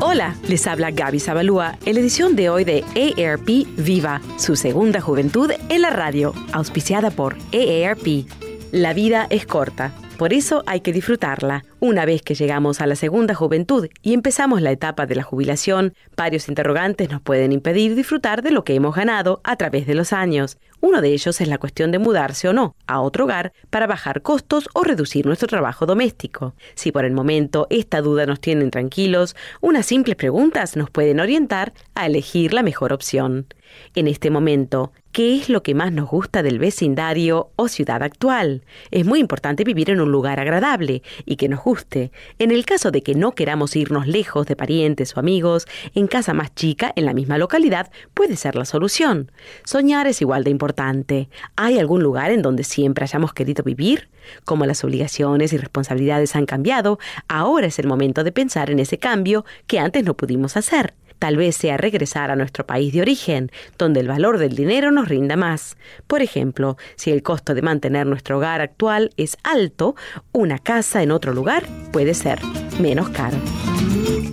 [0.00, 5.02] Hola, les habla Gaby Zabalúa en la edición de hoy de AARP Viva, su segunda
[5.02, 8.26] juventud en la radio, auspiciada por AARP.
[8.72, 11.64] La vida es corta por eso hay que disfrutarla.
[11.80, 15.94] Una vez que llegamos a la segunda juventud y empezamos la etapa de la jubilación,
[16.16, 20.12] varios interrogantes nos pueden impedir disfrutar de lo que hemos ganado a través de los
[20.12, 20.58] años.
[20.82, 24.20] Uno de ellos es la cuestión de mudarse o no a otro hogar para bajar
[24.20, 26.56] costos o reducir nuestro trabajo doméstico.
[26.74, 31.72] Si por el momento esta duda nos tiene tranquilos, unas simples preguntas nos pueden orientar
[31.94, 33.46] a elegir la mejor opción.
[33.94, 38.64] En este momento, ¿Qué es lo que más nos gusta del vecindario o ciudad actual?
[38.90, 42.12] Es muy importante vivir en un lugar agradable y que nos guste.
[42.38, 46.32] En el caso de que no queramos irnos lejos de parientes o amigos, en casa
[46.32, 49.30] más chica, en la misma localidad, puede ser la solución.
[49.64, 51.28] Soñar es igual de importante.
[51.56, 54.08] ¿Hay algún lugar en donde siempre hayamos querido vivir?
[54.46, 58.96] Como las obligaciones y responsabilidades han cambiado, ahora es el momento de pensar en ese
[58.96, 60.94] cambio que antes no pudimos hacer.
[61.22, 65.06] Tal vez sea regresar a nuestro país de origen, donde el valor del dinero nos
[65.08, 65.76] rinda más.
[66.08, 69.94] Por ejemplo, si el costo de mantener nuestro hogar actual es alto,
[70.32, 72.40] una casa en otro lugar puede ser
[72.80, 73.36] menos caro.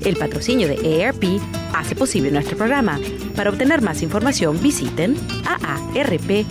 [0.03, 1.25] El patrocinio de AARP
[1.75, 2.99] hace posible nuestro programa.
[3.35, 6.47] Para obtener más información visiten aarp.org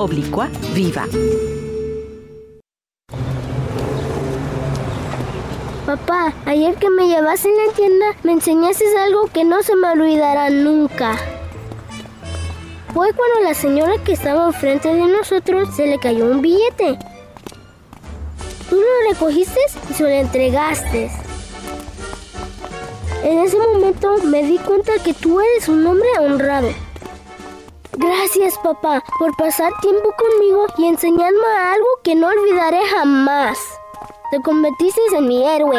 [0.00, 1.06] oblicua viva.
[5.86, 9.88] Papá, ayer que me llevaste en la tienda me enseñaste algo que no se me
[9.88, 11.16] olvidará nunca.
[12.92, 16.98] Fue cuando la señora que estaba enfrente de nosotros se le cayó un billete.
[18.68, 21.08] Tú lo recogiste y se lo entregaste.
[23.22, 26.70] En ese momento me di cuenta que tú eres un hombre honrado.
[27.92, 33.75] Gracias papá por pasar tiempo conmigo y enseñarme algo que no olvidaré jamás.
[34.28, 35.78] Te convertiste en mi héroe.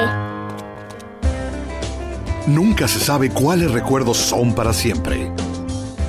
[2.47, 5.29] Nunca se sabe cuáles recuerdos son para siempre.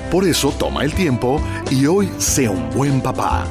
[0.08, 3.44] Por eso toma el tiempo y hoy sea un buen papá.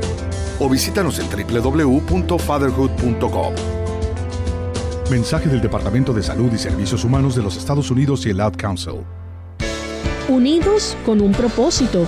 [0.60, 3.54] o visítanos en www.fatherhood.com.
[5.12, 8.54] Mensaje del Departamento de Salud y Servicios Humanos de los Estados Unidos y el Ad
[8.58, 9.04] Council
[10.32, 12.08] unidos con un propósito,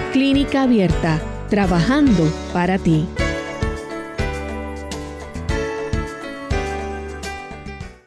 [0.13, 3.05] Clínica Abierta, trabajando para ti.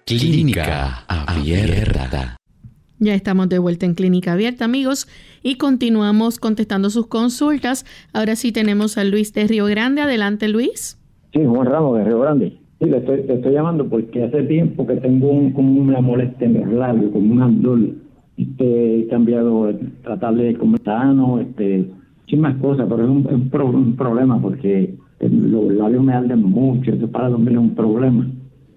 [0.05, 2.37] Clínica Abierta.
[2.99, 5.09] Ya estamos de vuelta en Clínica Abierta, amigos,
[5.43, 7.87] y continuamos contestando sus consultas.
[8.13, 10.03] Ahora sí tenemos a Luis de Río Grande.
[10.03, 10.99] Adelante, Luis.
[11.33, 12.59] Sí, Juan Ramos de Río Grande.
[12.81, 16.57] Sí, le estoy, estoy llamando porque hace tiempo que tengo un, como una molestia en
[16.57, 18.05] el labio, como un andol
[18.37, 19.73] este, he cambiado,
[20.03, 21.91] tratar de comer sano, este,
[22.37, 27.53] más cosas, pero es un, problema porque los labios me arden mucho, eso para dormir
[27.53, 28.31] es un problema.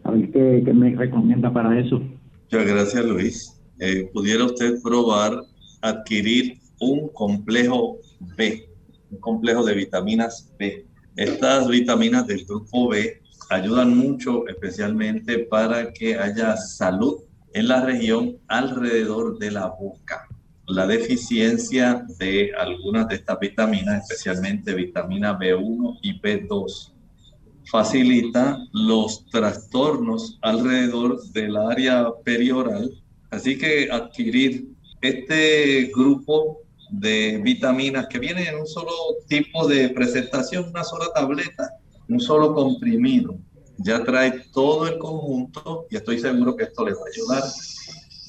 [0.04, 2.02] A ver qué, me recomienda para eso.
[2.44, 3.62] Muchas gracias, Luis.
[3.80, 5.42] Eh, ¿Pudiera usted probar
[5.82, 7.98] adquirir un complejo
[8.38, 8.70] B,
[9.12, 10.86] un complejo de vitaminas B?
[11.16, 17.16] Estas vitaminas del grupo B ayudan mucho especialmente para que haya salud
[17.58, 20.28] en la región alrededor de la boca.
[20.68, 26.94] La deficiencia de algunas de estas vitaminas, especialmente vitamina B1 y B2,
[27.72, 32.92] facilita los trastornos alrededor del área perioral.
[33.32, 34.68] Así que adquirir
[35.02, 36.60] este grupo
[36.92, 38.92] de vitaminas que viene en un solo
[39.28, 41.72] tipo de presentación, una sola tableta,
[42.08, 43.40] un solo comprimido,
[43.78, 47.44] ya trae todo el conjunto y estoy seguro que esto le va a ayudar.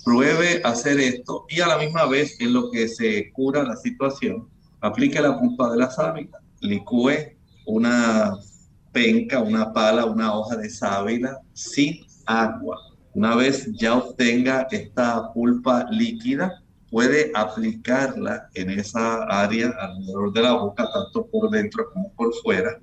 [0.05, 4.49] Pruebe hacer esto y a la misma vez en lo que se cura la situación,
[4.81, 7.37] aplique la pulpa de la sábila, licúe
[7.67, 8.35] una
[8.93, 12.79] penca, una pala, una hoja de sábila sin agua.
[13.15, 20.53] Una vez ya obtenga esta pulpa líquida, puede aplicarla en esa área alrededor de la
[20.53, 22.79] boca, tanto por dentro como por fuera,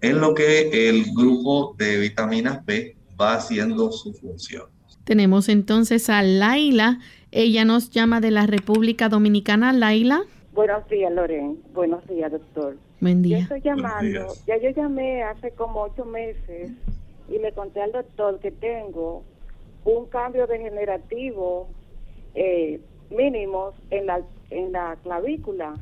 [0.00, 4.64] en lo que el grupo de vitaminas B va haciendo su función.
[5.04, 6.98] Tenemos entonces a Laila.
[7.30, 9.72] Ella nos llama de la República Dominicana.
[9.72, 10.22] Laila.
[10.52, 11.58] Buenos días, Loren.
[11.72, 12.76] Buenos días, doctor.
[13.00, 13.38] Buen día.
[13.38, 14.34] Yo estoy llamando.
[14.46, 16.70] Ya yo llamé hace como ocho meses
[17.28, 19.22] y le conté al doctor que tengo
[19.84, 21.68] un cambio degenerativo
[22.34, 22.80] eh,
[23.10, 25.74] mínimo en la, en la clavícula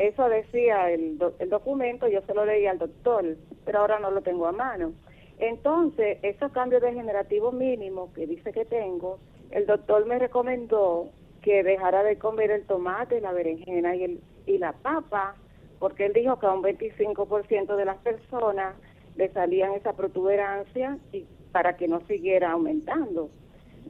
[0.00, 3.36] eso decía el, el documento, yo se lo leí al doctor,
[3.66, 4.94] pero ahora no lo tengo a mano.
[5.38, 9.18] Entonces, esos cambios degenerativos mínimos que dice que tengo,
[9.50, 11.10] el doctor me recomendó
[11.42, 15.36] que dejara de comer el tomate, la berenjena y, el, y la papa,
[15.78, 18.76] porque él dijo que a un 25% de las personas
[19.16, 23.28] le salían esa protuberancia y para que no siguiera aumentando.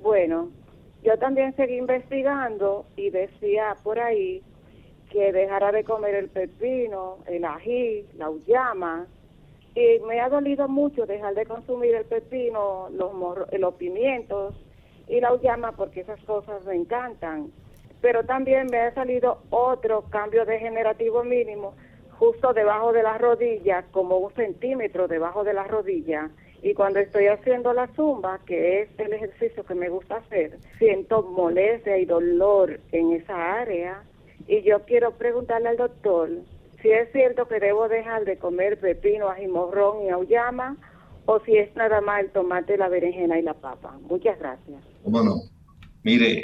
[0.02, 0.50] Bueno,
[1.04, 4.42] yo también seguí investigando y decía por ahí
[5.10, 9.06] que dejara de comer el pepino, el ají, la uyama.
[9.74, 13.12] Y me ha dolido mucho dejar de consumir el pepino, los,
[13.58, 14.54] los pimientos
[15.08, 17.50] y la uyama porque esas cosas me encantan.
[18.00, 21.74] Pero también me ha salido otro cambio degenerativo mínimo
[22.12, 26.30] justo debajo de la rodilla, como un centímetro debajo de la rodilla.
[26.62, 31.22] Y cuando estoy haciendo la zumba, que es el ejercicio que me gusta hacer, siento
[31.22, 34.02] molestia y dolor en esa área
[34.50, 36.28] y yo quiero preguntarle al doctor
[36.82, 40.76] si es cierto que debo dejar de comer pepino, ajimorrón y auyama
[41.26, 43.96] o si es nada más el tomate, la berenjena y la papa.
[44.08, 44.82] Muchas gracias.
[45.04, 45.36] ¿Cómo no?
[46.02, 46.42] Mire,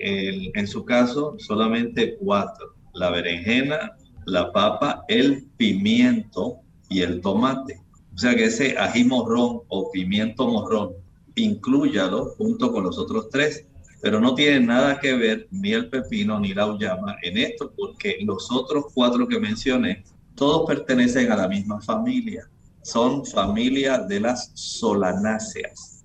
[0.56, 2.74] en su caso, solamente cuatro.
[2.94, 3.96] La berenjena,
[4.26, 7.80] la papa, el pimiento y el tomate.
[8.14, 10.92] O sea que ese ají morrón o pimiento morrón,
[11.34, 13.66] incluyalo junto con los otros tres
[14.00, 18.18] pero no tiene nada que ver ni el pepino ni la uyama en esto, porque
[18.22, 22.48] los otros cuatro que mencioné, todos pertenecen a la misma familia.
[22.82, 26.04] Son familia de las solanáceas.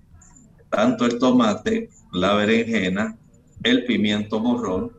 [0.70, 3.16] Tanto el tomate, la berenjena,
[3.62, 4.90] el pimiento morrón,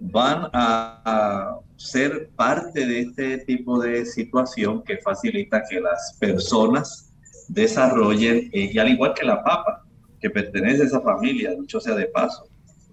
[0.00, 7.12] van a, ser parte de este tipo de situación que facilita que las personas
[7.46, 9.84] desarrollen, eh, y al igual que la papa,
[10.20, 12.48] que pertenece a esa familia, dicho sea de paso.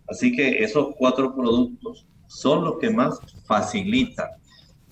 [0.07, 4.30] Así que esos cuatro productos son los que más facilitan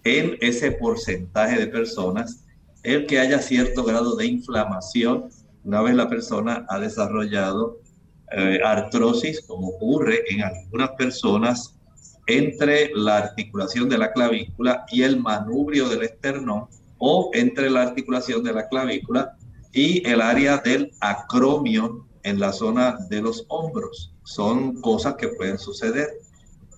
[0.04, 2.46] en ese porcentaje de personas
[2.84, 5.30] el que haya cierto grado de inflamación
[5.64, 7.78] una vez la persona ha desarrollado
[8.32, 11.80] eh, artrosis, como ocurre en algunas personas
[12.28, 16.68] entre la articulación de la clavícula y el manubrio del esternón
[16.98, 19.38] o entre la articulación de la clavícula
[19.72, 24.14] y el área del acromio en la zona de los hombros.
[24.24, 26.08] Son cosas que pueden suceder.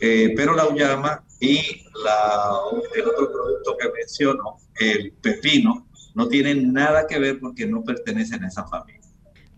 [0.01, 1.57] Eh, pero la uyama y
[2.03, 2.57] la,
[2.95, 8.43] el otro producto que menciono, el pepino, no tienen nada que ver porque no pertenecen
[8.43, 9.01] a esa familia.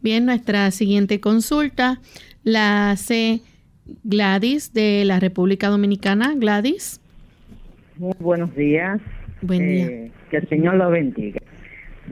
[0.01, 1.99] Bien, nuestra siguiente consulta
[2.43, 3.41] la hace
[4.03, 6.33] Gladys de la República Dominicana.
[6.35, 6.99] Gladys.
[7.97, 8.99] Muy buenos días.
[9.41, 9.85] Buen día.
[9.85, 11.41] Eh, que el Señor lo bendiga.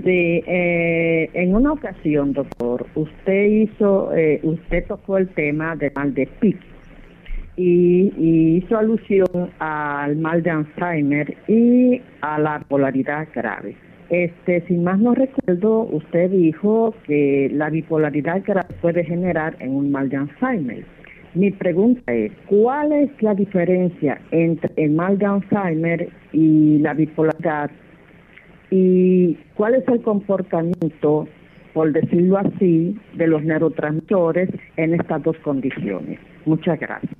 [0.03, 6.13] Sí, eh, en una ocasión, doctor, usted hizo, eh, usted tocó el tema del mal
[6.13, 6.57] de Pitt
[7.55, 13.75] y, hizo alusión al mal de Alzheimer y a la polaridad grave.
[14.09, 19.91] Este, sin más no recuerdo, usted dijo que la bipolaridad grave puede generar en un
[19.91, 20.83] mal de Alzheimer.
[21.33, 27.71] Mi pregunta es, ¿cuál es la diferencia entre el mal de Alzheimer y la bipolaridad
[28.69, 29.14] y
[29.55, 31.28] cuál es el comportamiento,
[31.73, 36.19] por decirlo así, de los neurotransmisores en estas dos condiciones.
[36.45, 37.15] Muchas gracias.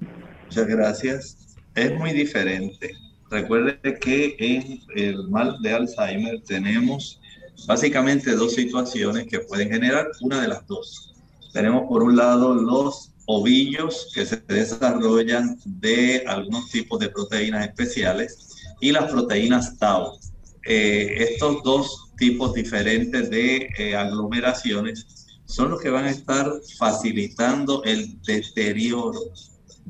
[0.46, 1.58] Muchas gracias.
[1.76, 2.92] Es muy diferente.
[3.30, 7.20] Recuerde que en el mal de Alzheimer tenemos
[7.68, 11.14] básicamente dos situaciones que pueden generar una de las dos.
[11.54, 18.56] Tenemos por un lado los ovillos que se desarrollan de algunos tipos de proteínas especiales
[18.80, 20.20] y las proteínas tau.
[20.66, 25.06] Eh, estos dos tipos diferentes de eh, aglomeraciones
[25.46, 29.20] son los que van a estar facilitando el deterioro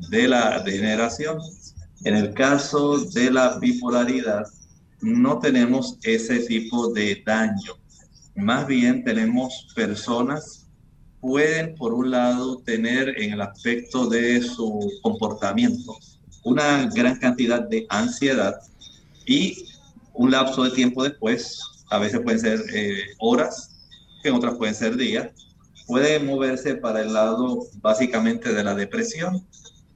[0.10, 1.40] de la degeneración.
[2.04, 4.46] En el caso de la bipolaridad,
[5.02, 7.74] no tenemos ese tipo de daño.
[8.36, 10.66] Más bien tenemos personas
[11.26, 15.98] pueden, por un lado, tener en el aspecto de su comportamiento
[16.44, 18.54] una gran cantidad de ansiedad
[19.26, 19.66] y
[20.16, 21.60] un lapso de tiempo después,
[21.90, 23.72] a veces pueden ser eh, horas,
[24.24, 25.30] en otras pueden ser días,
[25.88, 29.46] puede moverse para el lado básicamente de la depresión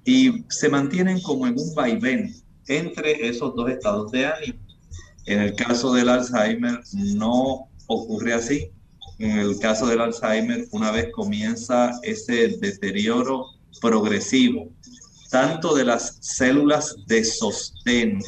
[0.05, 2.36] y se mantienen como en un vaivén
[2.67, 4.59] entre esos dos estados de ánimo.
[5.26, 8.72] En el caso del Alzheimer no ocurre así.
[9.17, 13.45] En el caso del Alzheimer, una vez comienza ese deterioro
[13.82, 14.70] progresivo,
[15.30, 18.19] tanto de las células de sostén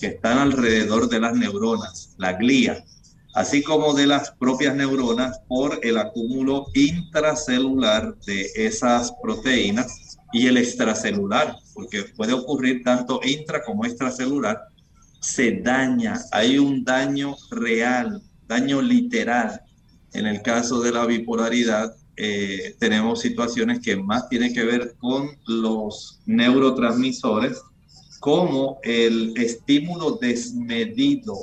[0.00, 2.84] que están alrededor de las neuronas, la glía,
[3.34, 10.56] así como de las propias neuronas por el acúmulo intracelular de esas proteínas y el
[10.56, 14.58] extracelular, porque puede ocurrir tanto intra como extracelular,
[15.20, 19.60] se daña, hay un daño real, daño literal.
[20.12, 25.30] En el caso de la bipolaridad, eh, tenemos situaciones que más tienen que ver con
[25.46, 27.60] los neurotransmisores,
[28.20, 31.34] como el estímulo desmedido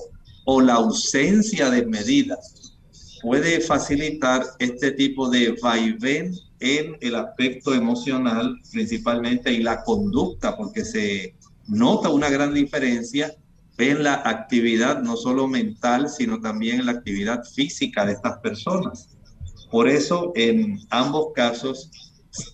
[0.46, 2.74] o la ausencia de medidas
[3.24, 10.84] puede facilitar este tipo de vaivén en el aspecto emocional principalmente y la conducta, porque
[10.84, 11.34] se
[11.68, 13.34] nota una gran diferencia
[13.78, 19.13] en la actividad no solo mental, sino también en la actividad física de estas personas.
[19.74, 21.90] Por eso, en ambos casos,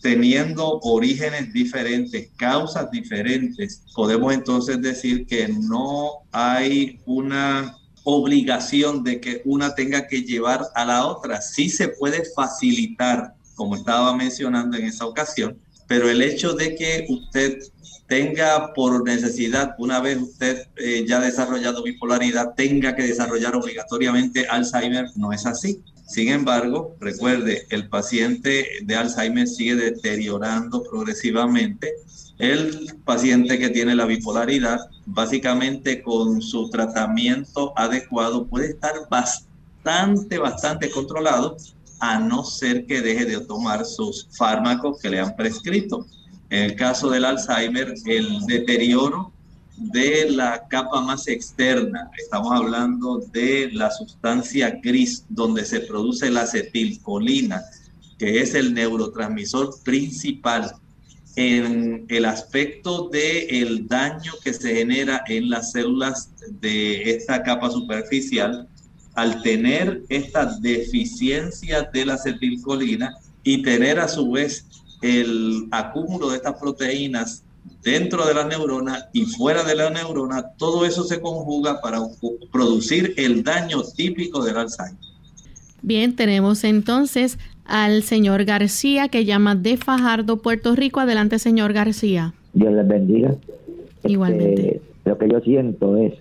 [0.01, 9.41] teniendo orígenes diferentes, causas diferentes, podemos entonces decir que no hay una obligación de que
[9.43, 11.41] una tenga que llevar a la otra.
[11.41, 15.59] Sí se puede facilitar, como estaba mencionando en esa ocasión,
[15.89, 17.59] pero el hecho de que usted
[18.09, 24.47] tenga por necesidad, una vez usted eh, ya ha desarrollado bipolaridad, tenga que desarrollar obligatoriamente
[24.47, 25.83] Alzheimer, no es así.
[26.07, 31.93] Sin embargo, recuerde, el paciente de Alzheimer sigue deteriorando progresivamente.
[32.39, 40.89] El paciente que tiene la bipolaridad, básicamente con su tratamiento adecuado, puede estar bastante, bastante
[40.89, 41.57] controlado,
[41.99, 46.07] a no ser que deje de tomar sus fármacos que le han prescrito.
[46.49, 49.31] En el caso del Alzheimer, el deterioro
[49.77, 52.09] de la capa más externa.
[52.17, 57.61] Estamos hablando de la sustancia gris donde se produce la acetilcolina,
[58.17, 60.73] que es el neurotransmisor principal
[61.35, 66.29] en el aspecto del el daño que se genera en las células
[66.59, 68.67] de esta capa superficial,
[69.13, 74.65] al tener esta deficiencia de la acetilcolina y tener a su vez
[75.01, 77.43] el acúmulo de estas proteínas
[77.83, 81.99] dentro de la neurona y fuera de la neurona, todo eso se conjuga para
[82.51, 84.97] producir el daño típico del Alzheimer.
[85.81, 90.99] Bien, tenemos entonces al señor García que llama de Fajardo, Puerto Rico.
[90.99, 92.33] Adelante, señor García.
[92.53, 93.35] Dios les bendiga.
[94.03, 94.75] Igualmente.
[94.75, 96.13] Este, lo que yo siento es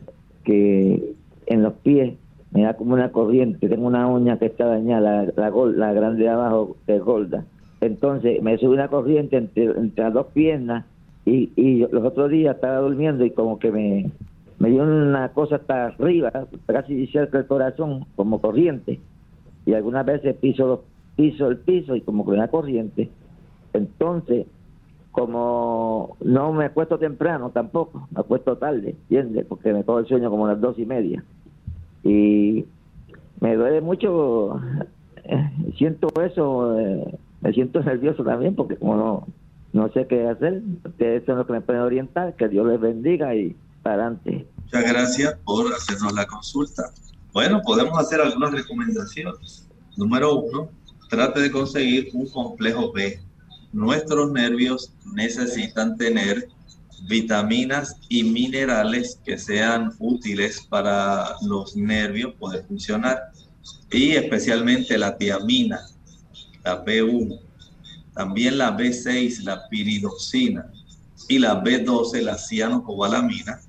[0.45, 1.14] que
[1.47, 2.14] en los pies
[2.53, 3.68] me da como una corriente.
[3.68, 7.45] Tengo una uña que está dañada, la, la, grande de abajo es gorda.
[7.81, 10.85] Entonces me sube una corriente entre, entre las dos piernas
[11.24, 14.11] y, y los otros días estaba durmiendo y como que me,
[14.59, 16.33] me dio una cosa hasta arriba,
[16.66, 18.99] casi cerca del corazón, como corriente.
[19.66, 20.85] Y algunas veces piso,
[21.16, 23.09] piso el piso y como que una corriente.
[23.72, 24.47] Entonces,
[25.12, 29.47] como no me acuesto temprano tampoco, me acuesto tarde, ¿entiendes?
[29.47, 31.22] Porque me cojo el sueño como a las dos y media.
[32.03, 32.64] Y
[33.41, 34.61] me duele mucho,
[35.24, 39.26] eh, siento eso, eh, me siento nervioso también porque como no,
[39.72, 40.62] no sé qué hacer.
[40.84, 42.34] Ustedes son los que me pueden orientar.
[42.36, 44.47] Que Dios les bendiga y para adelante.
[44.64, 46.91] Muchas gracias por hacernos la consulta.
[47.32, 49.68] Bueno, podemos hacer algunas recomendaciones.
[49.97, 50.70] Número uno,
[51.09, 53.20] trate de conseguir un complejo B.
[53.72, 56.49] Nuestros nervios necesitan tener
[57.09, 63.30] vitaminas y minerales que sean útiles para los nervios poder funcionar.
[63.91, 65.80] Y especialmente la tiamina,
[66.69, 67.41] la B1,
[68.14, 70.71] también la B6, la piridoxina
[71.29, 73.61] y la B12, la cianocobalamina,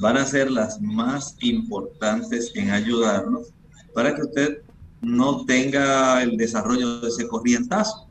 [0.00, 3.48] van a ser las más importantes en ayudarnos
[3.92, 4.58] para que usted
[5.00, 8.08] no tenga el desarrollo de ese corrientazo.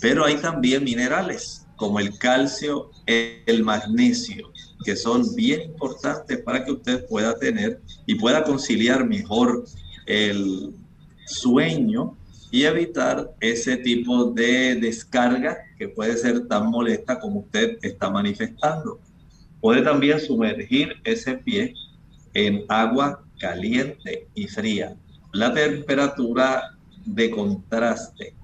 [0.00, 4.50] Pero hay también minerales como el calcio, el magnesio,
[4.84, 9.64] que son bien importantes para que usted pueda tener y pueda conciliar mejor
[10.06, 10.74] el
[11.26, 12.16] sueño
[12.50, 19.00] y evitar ese tipo de descarga que puede ser tan molesta como usted está manifestando.
[19.60, 21.74] Puede también sumergir ese pie
[22.34, 24.96] en agua caliente y fría.
[25.32, 28.34] La temperatura de contraste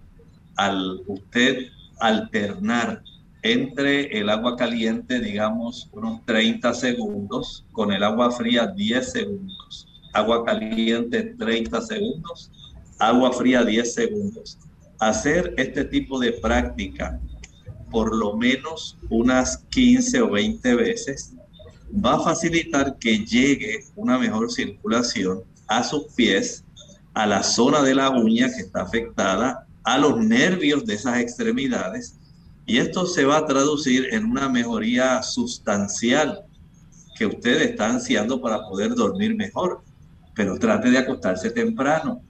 [0.56, 1.68] al usted
[2.00, 3.02] alternar
[3.42, 10.44] entre el agua caliente, digamos, unos 30 segundos, con el agua fría 10 segundos, agua
[10.44, 12.51] caliente 30 segundos,
[13.08, 14.58] agua fría 10 segundos.
[14.98, 17.20] Hacer este tipo de práctica
[17.90, 21.34] por lo menos unas 15 o 20 veces
[21.92, 26.64] va a facilitar que llegue una mejor circulación a sus pies,
[27.12, 32.16] a la zona de la uña que está afectada, a los nervios de esas extremidades,
[32.64, 36.46] y esto se va a traducir en una mejoría sustancial
[37.18, 39.82] que usted está ansiando para poder dormir mejor.
[40.34, 42.22] Pero trate de acostarse temprano.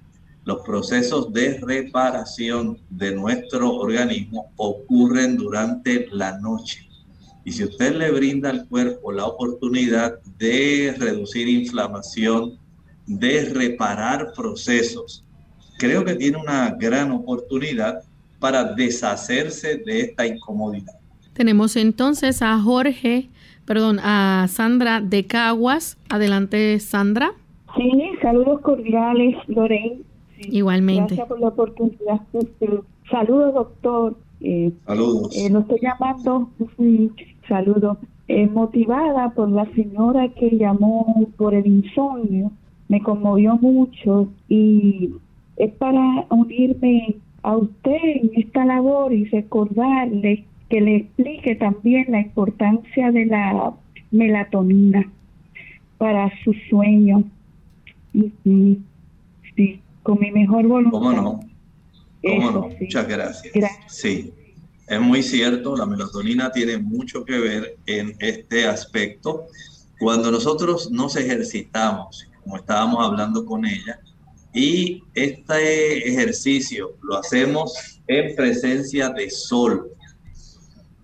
[0.45, 6.89] Los procesos de reparación de nuestro organismo ocurren durante la noche.
[7.45, 12.59] Y si usted le brinda al cuerpo la oportunidad de reducir inflamación,
[13.07, 15.25] de reparar procesos,
[15.79, 18.03] creo que tiene una gran oportunidad
[18.41, 20.95] para deshacerse de esta incomodidad.
[21.35, 23.29] Tenemos entonces a Jorge,
[23.65, 25.99] perdón, a Sandra de Caguas.
[26.09, 27.33] Adelante, Sandra.
[27.77, 27.91] Sí,
[28.21, 30.03] saludos cordiales, Lorraine.
[30.51, 31.15] Igualmente.
[31.15, 32.21] Gracias por la oportunidad.
[33.11, 34.17] Saludos, doctor.
[34.41, 35.37] Eh, saludos.
[35.37, 36.51] Eh, lo estoy llamando,
[37.49, 42.51] saludos, eh, motivada por la señora que llamó por el insomnio.
[42.89, 45.11] Me conmovió mucho y
[45.57, 52.21] es para unirme a usted en esta labor y recordarle que le explique también la
[52.21, 53.73] importancia de la
[54.11, 55.11] melatonina
[55.99, 57.25] para su sueño.
[59.55, 60.99] Sí, con mi mejor voluntad.
[60.99, 61.41] ¿Cómo no?
[62.23, 62.69] ¿Cómo no?
[62.81, 63.53] Muchas gracias.
[63.53, 63.95] gracias.
[63.95, 64.33] Sí,
[64.87, 69.47] es muy cierto, la melatonina tiene mucho que ver en este aspecto.
[69.99, 74.01] Cuando nosotros nos ejercitamos, como estábamos hablando con ella,
[74.55, 79.91] y este ejercicio lo hacemos en presencia de sol.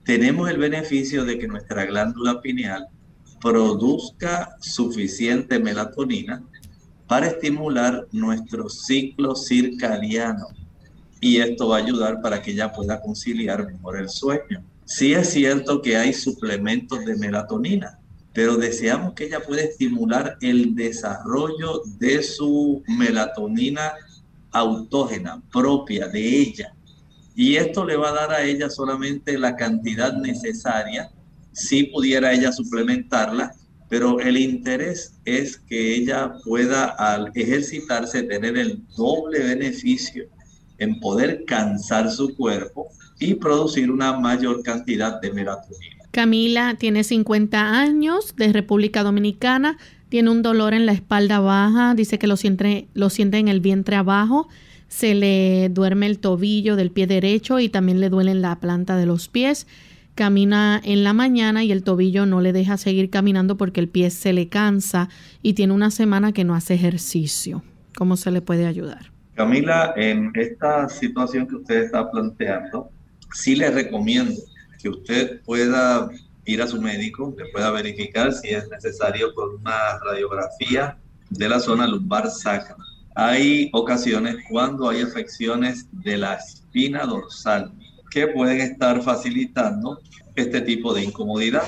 [0.05, 2.89] Tenemos el beneficio de que nuestra glándula pineal
[3.41, 6.43] produzca suficiente melatonina
[7.09, 10.49] para estimular nuestro ciclo circadiano.
[11.21, 14.63] Y esto va a ayudar para que ella pueda conciliar mejor el sueño.
[14.85, 17.99] Sí es cierto que hay suplementos de melatonina,
[18.33, 23.93] pero deseamos que ella pueda estimular el desarrollo de su melatonina
[24.53, 26.75] autógena, propia de ella.
[27.35, 31.11] Y esto le va a dar a ella solamente la cantidad necesaria,
[31.53, 33.53] si pudiera ella suplementarla,
[33.89, 40.25] pero el interés es que ella pueda al ejercitarse tener el doble beneficio
[40.79, 45.97] en poder cansar su cuerpo y producir una mayor cantidad de melatonina.
[46.11, 49.79] Camila tiene 50 años, de República Dominicana,
[50.09, 53.61] tiene un dolor en la espalda baja, dice que lo siente, lo siente en el
[53.61, 54.49] vientre abajo,
[54.89, 58.97] se le duerme el tobillo del pie derecho y también le duele en la planta
[58.97, 59.67] de los pies.
[60.19, 64.11] Camina en la mañana y el tobillo no le deja seguir caminando porque el pie
[64.11, 65.09] se le cansa
[65.43, 67.63] y tiene una semana que no hace ejercicio.
[67.97, 69.13] ¿Cómo se le puede ayudar?
[69.37, 72.91] Camila, en esta situación que usted está planteando,
[73.33, 74.35] sí le recomiendo
[74.83, 76.11] que usted pueda
[76.47, 80.99] ir a su médico, le pueda verificar si es necesario con una radiografía
[81.31, 82.75] de la zona lumbar sacra.
[83.15, 87.73] Hay ocasiones cuando hay afecciones de la espina dorsal
[88.11, 90.01] que pueden estar facilitando
[90.37, 91.65] este tipo de incomodidad,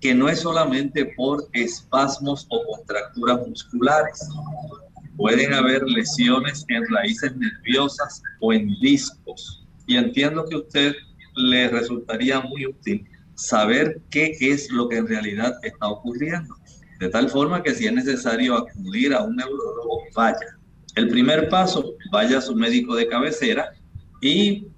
[0.00, 4.28] que no es solamente por espasmos o contracturas musculares.
[5.16, 9.64] Pueden haber lesiones en raíces nerviosas o en discos.
[9.86, 10.94] Y entiendo que usted
[11.36, 16.54] le resultaría muy útil saber qué es lo que en realidad está ocurriendo.
[17.00, 20.58] De tal forma que si es necesario acudir a un neurólogo, vaya.
[20.94, 23.72] El primer paso, vaya a su médico de cabecera
[24.20, 24.68] y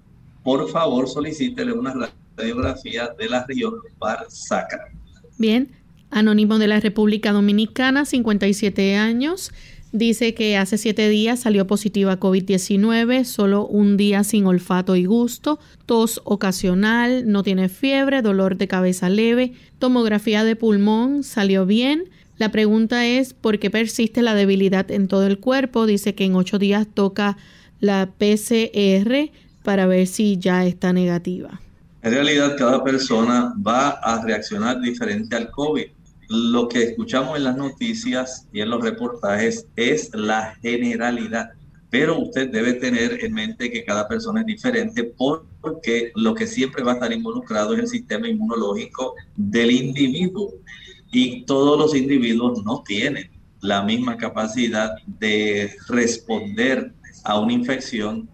[0.47, 4.93] por favor solicítele una radiografía de la lumbar sacra.
[5.39, 5.73] Bien,
[6.09, 9.51] Anónimo de la República Dominicana, 57 años.
[9.91, 15.05] Dice que hace siete días salió positiva a COVID-19, solo un día sin olfato y
[15.05, 22.05] gusto, tos ocasional, no tiene fiebre, dolor de cabeza leve, tomografía de pulmón, salió bien,
[22.39, 25.87] La pregunta es, ¿por qué persiste la debilidad en todo el cuerpo?
[25.87, 27.37] Dice que en ocho días toca
[27.81, 29.31] la PCR
[29.67, 31.61] para ver si ya está negativa.
[32.01, 35.87] En realidad, cada persona va a reaccionar diferente al COVID.
[36.29, 41.51] Lo que escuchamos en las noticias y en los reportajes es la generalidad,
[41.91, 45.13] pero usted debe tener en mente que cada persona es diferente
[45.61, 50.53] porque lo que siempre va a estar involucrado es el sistema inmunológico del individuo
[51.11, 53.29] y todos los individuos no tienen
[53.63, 56.93] la misma capacidad de responder
[57.25, 58.29] a una infección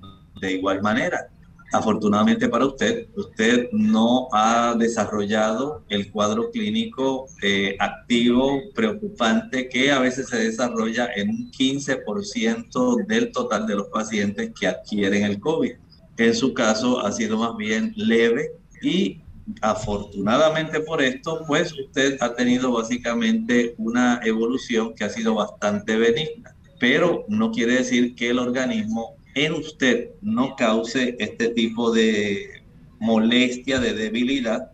[0.46, 1.28] de igual manera.
[1.72, 9.98] Afortunadamente para usted, usted no ha desarrollado el cuadro clínico eh, activo, preocupante, que a
[9.98, 15.72] veces se desarrolla en un 15% del total de los pacientes que adquieren el COVID.
[16.18, 18.50] En su caso ha sido más bien leve
[18.82, 19.22] y
[19.62, 26.54] afortunadamente por esto, pues usted ha tenido básicamente una evolución que ha sido bastante benigna,
[26.78, 32.62] pero no quiere decir que el organismo en usted no cause este tipo de
[33.00, 34.70] molestia, de debilidad,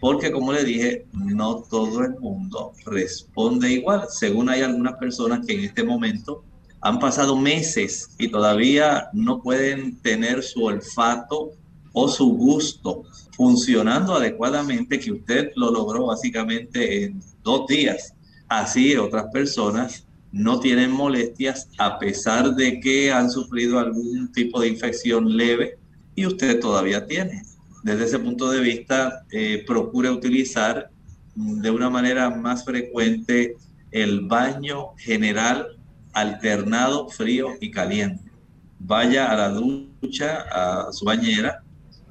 [0.00, 4.06] porque como le dije, no todo el mundo responde igual.
[4.08, 6.44] Según hay algunas personas que en este momento
[6.80, 11.52] han pasado meses y todavía no pueden tener su olfato
[11.92, 18.14] o su gusto funcionando adecuadamente, que usted lo logró básicamente en dos días.
[18.48, 20.07] Así otras personas
[20.38, 25.78] no tienen molestias a pesar de que han sufrido algún tipo de infección leve
[26.14, 27.42] y usted todavía tiene.
[27.82, 30.90] Desde ese punto de vista, eh, procure utilizar
[31.34, 33.56] de una manera más frecuente
[33.90, 35.76] el baño general
[36.12, 38.30] alternado frío y caliente.
[38.78, 41.64] Vaya a la ducha, a su bañera,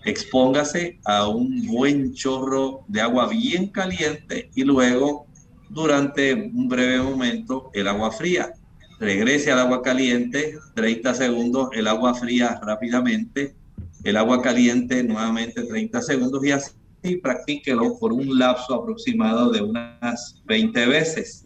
[0.03, 5.26] expóngase a un buen chorro de agua bien caliente y luego
[5.69, 8.53] durante un breve momento el agua fría.
[8.99, 13.55] Regrese al agua caliente, 30 segundos, el agua fría rápidamente,
[14.03, 20.41] el agua caliente nuevamente 30 segundos y así practíquelo por un lapso aproximado de unas
[20.45, 21.45] 20 veces.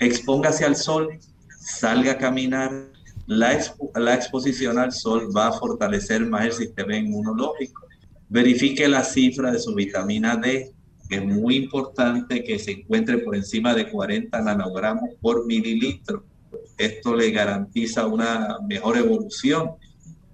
[0.00, 1.18] Expóngase al sol,
[1.60, 2.88] salga a caminar.
[3.26, 3.58] La,
[3.94, 7.82] la exposición al sol va a fortalecer más el sistema inmunológico.
[8.30, 10.72] Verifique la cifra de su vitamina D,
[11.08, 16.24] es muy importante que se encuentre por encima de 40 nanogramos por mililitro.
[16.76, 19.72] Esto le garantiza una mejor evolución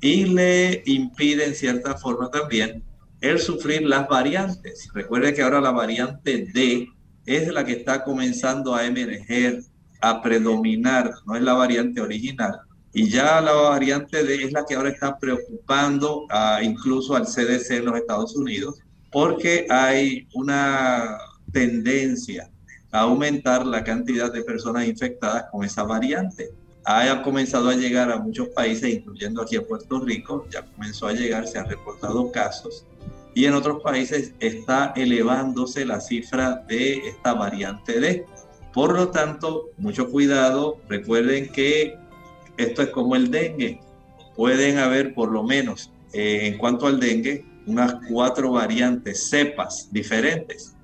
[0.01, 2.83] y le impide en cierta forma también
[3.21, 4.89] el sufrir las variantes.
[4.93, 6.89] Recuerde que ahora la variante D
[7.25, 9.63] es la que está comenzando a emerger,
[10.01, 12.61] a predominar, no es la variante original.
[12.93, 17.71] Y ya la variante D es la que ahora está preocupando a, incluso al CDC
[17.71, 18.79] en los Estados Unidos
[19.15, 21.19] porque hay una
[21.53, 22.51] tendencia
[22.91, 26.51] a aumentar la cantidad de personas infectadas con esa variante.
[26.85, 31.13] Ha comenzado a llegar a muchos países, incluyendo aquí a Puerto Rico, ya comenzó a
[31.13, 32.87] llegar, se han reportado casos,
[33.37, 38.27] y en otros países está elevándose la cifra de esta variante D.
[38.73, 41.97] Por lo tanto, mucho cuidado, recuerden que
[42.57, 43.81] esto es como el dengue,
[44.35, 50.75] pueden haber por lo menos eh, en cuanto al dengue, unas cuatro variantes, cepas diferentes.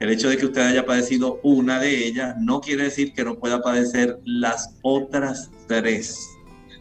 [0.00, 3.38] El hecho de que usted haya padecido una de ellas no quiere decir que no
[3.38, 6.18] pueda padecer las otras tres.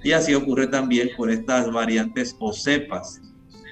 [0.03, 3.19] Y así ocurre también con estas variantes o cepas.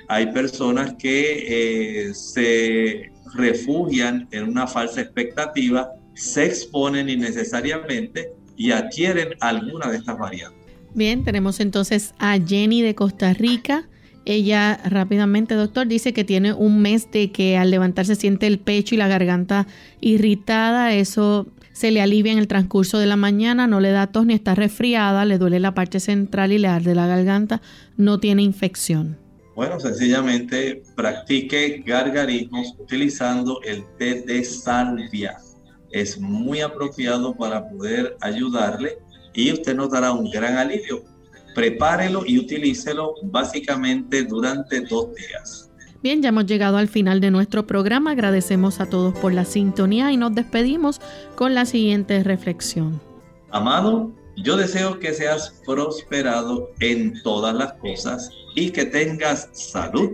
[0.08, 9.30] Hay personas que eh, se refugian en una falsa expectativa, se exponen innecesariamente y adquieren
[9.42, 10.66] alguna de estas variantes.
[10.94, 13.88] Bien, tenemos entonces a Jenny de Costa Rica.
[14.26, 18.96] Ella rápidamente, doctor, dice que tiene un mes de que al levantarse siente el pecho
[18.96, 19.68] y la garganta
[20.02, 20.94] irritada.
[20.94, 24.34] Eso se le alivia en el transcurso de la mañana, no le da tos ni
[24.34, 27.62] está resfriada, le duele la parte central y le arde la garganta,
[27.98, 29.18] no tiene infección.
[29.56, 35.38] Bueno, sencillamente practique gargarismos utilizando el té de salvia.
[35.92, 38.98] Es muy apropiado para poder ayudarle
[39.34, 41.04] y usted notará un gran alivio
[41.56, 45.72] prepárelo y utilícelo básicamente durante dos días.
[46.04, 48.12] Bien, ya hemos llegado al final de nuestro programa.
[48.12, 51.02] Agradecemos a todos por la sintonía y nos despedimos
[51.36, 53.02] con la siguiente reflexión.
[53.50, 60.12] Amado, yo deseo que seas prosperado en todas las cosas y que tengas salud,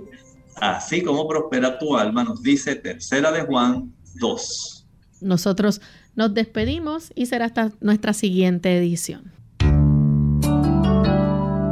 [0.55, 4.87] así como prospera tu alma, nos dice Tercera de Juan 2.
[5.21, 5.81] Nosotros
[6.15, 9.40] nos despedimos y será hasta nuestra siguiente edición.